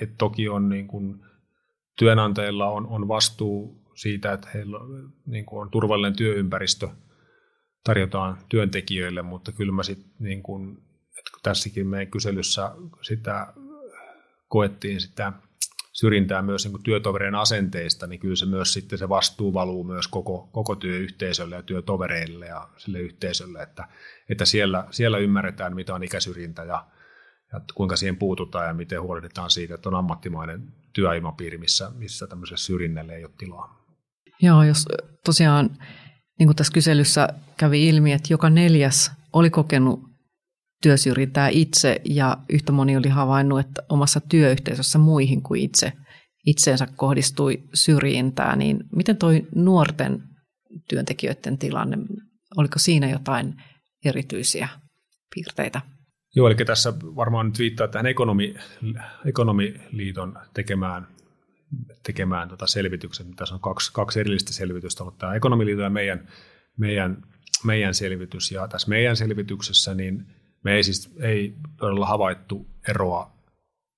että 0.00 0.14
toki 0.18 0.48
on 0.48 0.68
niin 0.68 0.88
kuin, 0.88 1.20
työnantajilla 1.98 2.66
on, 2.70 2.86
on 2.86 3.08
vastuu 3.08 3.79
siitä, 4.00 4.32
että 4.32 4.48
heillä 4.54 4.78
niin 5.26 5.46
kuin 5.46 5.60
on 5.60 5.70
turvallinen 5.70 6.16
työympäristö, 6.16 6.88
tarjotaan 7.84 8.38
työntekijöille, 8.48 9.22
mutta 9.22 9.52
kyllä 9.52 9.72
mä 9.72 9.82
sitten 9.82 10.10
niin 10.18 10.42
kuin, 10.42 10.78
että 11.18 11.30
tässäkin 11.42 11.86
meidän 11.86 12.10
kyselyssä 12.10 12.72
sitä 13.02 13.54
koettiin 14.48 15.00
sitä 15.00 15.32
syrjintää 15.92 16.42
myös 16.42 16.66
niin 16.66 16.82
työtovereen 16.82 17.34
asenteista, 17.34 18.06
niin 18.06 18.20
kyllä 18.20 18.36
se 18.36 18.46
myös 18.46 18.72
sitten 18.72 18.98
se 18.98 19.08
vastuu 19.08 19.54
valuu 19.54 19.84
myös 19.84 20.08
koko, 20.08 20.48
koko 20.52 20.76
työyhteisölle 20.76 21.56
ja 21.56 21.62
työtovereille 21.62 22.46
ja 22.46 22.68
sille 22.76 22.98
yhteisölle, 22.98 23.62
että, 23.62 23.88
että 24.28 24.44
siellä, 24.44 24.84
siellä 24.90 25.18
ymmärretään, 25.18 25.74
mitä 25.74 25.94
on 25.94 26.02
ikäsyrjintä 26.02 26.64
ja, 26.64 26.86
ja 27.52 27.60
kuinka 27.74 27.96
siihen 27.96 28.16
puututaan 28.16 28.66
ja 28.66 28.74
miten 28.74 29.02
huolehditaan 29.02 29.50
siitä, 29.50 29.74
että 29.74 29.88
on 29.88 29.94
ammattimainen 29.94 30.72
työilmapiiri, 30.92 31.58
missä, 31.58 31.90
missä 31.94 32.26
tämmöiselle 32.26 32.58
syrjinnälle 32.58 33.14
ei 33.14 33.24
ole 33.24 33.32
tilaa. 33.38 33.79
Joo, 34.42 34.62
jos 34.62 34.86
tosiaan 35.24 35.70
niin 36.38 36.46
kuin 36.48 36.56
tässä 36.56 36.72
kyselyssä 36.72 37.28
kävi 37.56 37.88
ilmi, 37.88 38.12
että 38.12 38.32
joka 38.32 38.50
neljäs 38.50 39.12
oli 39.32 39.50
kokenut 39.50 40.00
työsyrjintää 40.82 41.48
itse 41.48 42.00
ja 42.04 42.36
yhtä 42.48 42.72
moni 42.72 42.96
oli 42.96 43.08
havainnut, 43.08 43.60
että 43.60 43.82
omassa 43.88 44.20
työyhteisössä 44.20 44.98
muihin 44.98 45.42
kuin 45.42 45.60
itse 45.60 45.92
itseensä 46.46 46.86
kohdistui 46.96 47.62
syrjintää, 47.74 48.56
niin 48.56 48.84
miten 48.96 49.16
toi 49.16 49.46
nuorten 49.54 50.22
työntekijöiden 50.88 51.58
tilanne, 51.58 51.98
oliko 52.56 52.78
siinä 52.78 53.10
jotain 53.10 53.54
erityisiä 54.04 54.68
piirteitä? 55.34 55.80
Joo, 56.36 56.46
eli 56.46 56.54
tässä 56.54 56.92
varmaan 57.00 57.46
nyt 57.46 57.58
viittaa 57.58 57.88
tähän 57.88 58.06
ekonomi, 58.06 58.54
ekonomiliiton 59.24 60.38
tekemään, 60.54 61.06
tekemään 62.02 62.48
tota 62.48 62.66
selvityksen. 62.66 63.36
Tässä 63.36 63.54
on 63.54 63.60
kaksi, 63.60 63.92
kaksi 63.92 64.20
erillistä 64.20 64.52
selvitystä 64.52 65.02
ollut 65.02 65.18
tämä 65.18 65.34
ekonomiliiton 65.34 65.84
ja 65.84 65.90
meidän, 65.90 66.28
meidän, 66.76 67.22
meidän 67.64 67.94
selvitys. 67.94 68.52
Ja 68.52 68.68
tässä 68.68 68.88
meidän 68.88 69.16
selvityksessä 69.16 69.94
niin 69.94 70.26
me 70.64 70.74
ei 70.74 70.82
siis 70.82 71.14
ei 71.20 71.54
todella 71.76 72.06
havaittu 72.06 72.66
eroa 72.88 73.32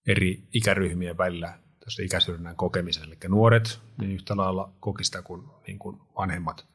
eri 0.07 0.49
ikäryhmien 0.53 1.19
välillä 1.19 1.59
tässä 1.85 2.03
ikäsyrjinnän 2.03 2.57
kokemisessa. 2.57 3.07
Eli 3.07 3.19
nuoret 3.29 3.81
niin 3.99 4.13
yhtä 4.13 4.37
lailla 4.37 4.73
koki 4.81 5.05
sitä 5.05 5.23
kuin, 5.23 5.43
niin 5.67 5.79
kuin 5.79 5.97
vanhemmat, 6.19 6.67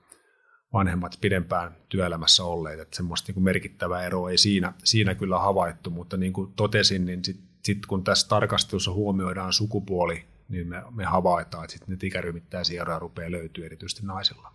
vanhemmat 0.73 1.17
pidempään 1.21 1.75
työelämässä 1.89 2.43
olleet. 2.43 2.79
Että 2.79 2.95
semmoista 2.95 3.27
niin 3.27 3.33
kuin 3.33 3.43
merkittävää 3.43 4.03
eroa 4.03 4.31
ei 4.31 4.38
siinä, 4.38 4.73
siinä 4.83 5.15
kyllä 5.15 5.39
havaittu, 5.39 5.89
mutta 5.89 6.17
niin 6.17 6.33
kuin 6.33 6.53
totesin, 6.53 7.05
niin 7.05 7.25
sitten 7.25 7.47
sit 7.63 7.86
kun 7.86 8.03
tässä 8.03 8.27
tarkastelussa 8.27 8.91
huomioidaan 8.91 9.53
sukupuoli, 9.53 10.25
niin 10.49 10.67
me, 10.67 10.83
me 10.91 11.05
havaitaan, 11.05 11.63
että 11.63 11.73
sitten 11.73 11.97
ne 12.01 12.07
ikäryhmittäisiä 12.07 12.81
eroja 12.81 12.99
rupeaa 12.99 13.31
löytyä 13.31 13.65
erityisesti 13.65 14.05
naisilla. 14.05 14.51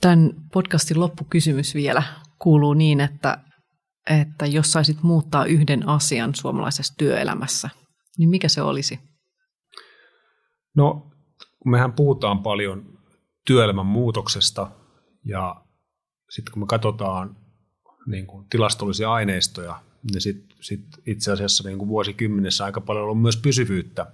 Tämän 0.00 0.30
podcastin 0.52 1.00
loppukysymys 1.00 1.74
vielä 1.74 2.02
kuuluu 2.38 2.74
niin, 2.74 3.00
että 3.00 3.38
että 4.10 4.46
jos 4.46 4.72
saisit 4.72 5.02
muuttaa 5.02 5.44
yhden 5.44 5.88
asian 5.88 6.34
suomalaisessa 6.34 6.94
työelämässä, 6.98 7.70
niin 8.18 8.28
mikä 8.28 8.48
se 8.48 8.62
olisi? 8.62 9.00
No, 10.76 11.10
mehän 11.64 11.92
puhutaan 11.92 12.42
paljon 12.42 12.98
työelämän 13.46 13.86
muutoksesta 13.86 14.70
ja 15.24 15.64
sitten 16.30 16.52
kun 16.52 16.62
me 16.62 16.66
katsotaan 16.66 17.36
niin 18.06 18.26
kuin 18.26 18.48
tilastollisia 18.48 19.12
aineistoja, 19.12 19.82
niin 20.12 20.20
sitten 20.20 20.56
sit 20.60 20.86
itse 21.06 21.32
asiassa 21.32 21.68
niin 21.68 21.78
kuin 21.78 21.88
vuosikymmenessä 21.88 22.64
aika 22.64 22.80
paljon 22.80 23.10
on 23.10 23.18
myös 23.18 23.36
pysyvyyttä 23.36 24.06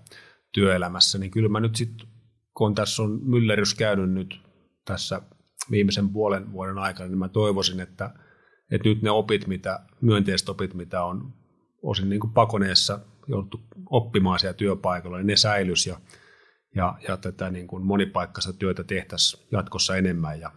työelämässä, 0.53 1.19
niin 1.19 1.31
kyllä 1.31 1.49
mä 1.49 1.61
nyt 1.61 1.77
sitten, 1.77 2.09
kun 2.55 2.75
tässä 2.75 3.03
on 3.03 3.21
myllerys 3.23 3.75
käynyt 3.75 4.11
nyt 4.11 4.41
tässä 4.85 5.23
viimeisen 5.71 6.09
puolen 6.09 6.53
vuoden 6.53 6.79
aikana, 6.79 7.09
niin 7.09 7.19
mä 7.19 7.29
toivoisin, 7.29 7.81
että– 7.81 8.11
että 8.71 8.89
nyt 8.89 9.03
ne 9.03 9.11
opit, 9.11 9.47
mitä, 9.47 9.81
myönteiset 10.01 10.49
opit, 10.49 10.75
mitä 10.75 11.05
on 11.05 11.35
osin 11.83 12.09
niin 12.09 12.21
kuin 12.21 12.33
pakoneessa 12.33 13.01
jouduttu 13.29 13.61
oppimaan 13.91 14.39
siellä 14.39 14.55
työpaikalla, 14.55 15.17
niin 15.17 15.27
ne 15.27 15.37
säilys 15.37 15.87
ja, 15.87 16.01
ja, 16.75 16.99
ja 17.09 17.17
tätä 17.17 17.51
niin 17.51 17.67
kuin 17.67 17.87
monipaikkaista 17.87 18.53
työtä 18.53 18.85
tehtäisiin 18.85 19.47
jatkossa 19.53 19.97
enemmän 19.97 20.41
ja, 20.41 20.53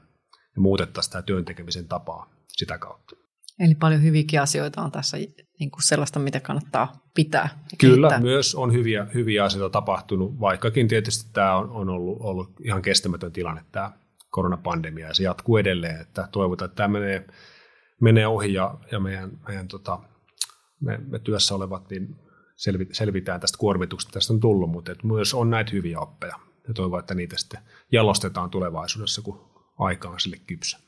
ja 0.55 0.61
muutettaisiin 0.61 1.11
tämä 1.11 1.21
työn 1.21 1.45
tekemisen 1.45 1.87
tapaa 1.87 2.33
sitä 2.47 2.77
kautta. 2.77 3.15
Eli 3.59 3.75
paljon 3.75 4.03
hyviäkin 4.03 4.41
asioita 4.41 4.81
on 4.81 4.91
tässä 4.91 5.17
niin 5.61 5.71
kuin 5.71 5.83
sellaista, 5.83 6.19
mitä 6.19 6.39
kannattaa 6.39 7.01
pitää. 7.13 7.49
Kyllä, 7.77 8.07
kehittää. 8.07 8.19
myös 8.19 8.55
on 8.55 8.73
hyviä, 8.73 9.07
hyviä 9.13 9.43
asioita 9.43 9.73
tapahtunut, 9.73 10.39
vaikkakin 10.39 10.87
tietysti 10.87 11.29
tämä 11.33 11.55
on, 11.55 11.69
on 11.69 11.89
ollut, 11.89 12.17
ollut 12.19 12.51
ihan 12.63 12.81
kestämätön 12.81 13.31
tilanne, 13.31 13.61
tämä 13.71 13.91
koronapandemia, 14.29 15.07
ja 15.07 15.13
se 15.13 15.23
jatkuu 15.23 15.57
edelleen, 15.57 16.01
että 16.01 16.27
toivotaan, 16.31 16.69
että 16.69 16.75
tämä 16.75 16.99
menee 16.99 17.25
menee 18.01 18.27
ohi 18.27 18.53
ja, 18.53 18.77
ja 18.91 18.99
meidän, 18.99 19.31
meidän 19.47 19.67
tota, 19.67 19.99
me, 20.79 20.99
me, 21.07 21.19
työssä 21.19 21.55
olevat 21.55 21.89
niin 21.89 22.15
selvi, 22.55 22.87
selvitään 22.91 23.39
tästä 23.39 23.57
kuormituksesta, 23.57 24.13
tästä 24.13 24.33
on 24.33 24.39
tullut, 24.39 24.71
mutta 24.71 24.91
että 24.91 25.07
myös 25.07 25.33
on 25.33 25.49
näitä 25.49 25.71
hyviä 25.71 25.99
oppeja 25.99 26.35
ja 26.67 26.73
toivon, 26.73 26.99
että 26.99 27.15
niitä 27.15 27.37
sitten 27.37 27.59
jalostetaan 27.91 28.49
tulevaisuudessa, 28.49 29.21
kun 29.21 29.51
aika 29.79 30.09
on 30.09 30.19
sille 30.19 30.37
kypsä. 30.47 30.79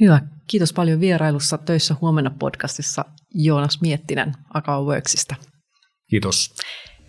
Hyvä. 0.00 0.20
Kiitos 0.46 0.72
paljon 0.72 1.00
vierailussa 1.00 1.58
Töissä 1.58 1.94
huomenna 2.00 2.30
podcastissa 2.38 3.04
Joonas 3.34 3.80
Miettinen 3.80 4.32
Akao 4.54 4.84
Worksista. 4.84 5.34
Kiitos. 6.10 6.54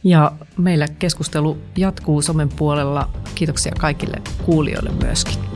Ja 0.03 0.31
meillä 0.57 0.87
keskustelu 0.99 1.57
jatkuu 1.77 2.21
somen 2.21 2.49
puolella. 2.49 3.09
Kiitoksia 3.35 3.71
kaikille 3.79 4.21
kuulijoille 4.45 4.91
myöskin. 4.91 5.48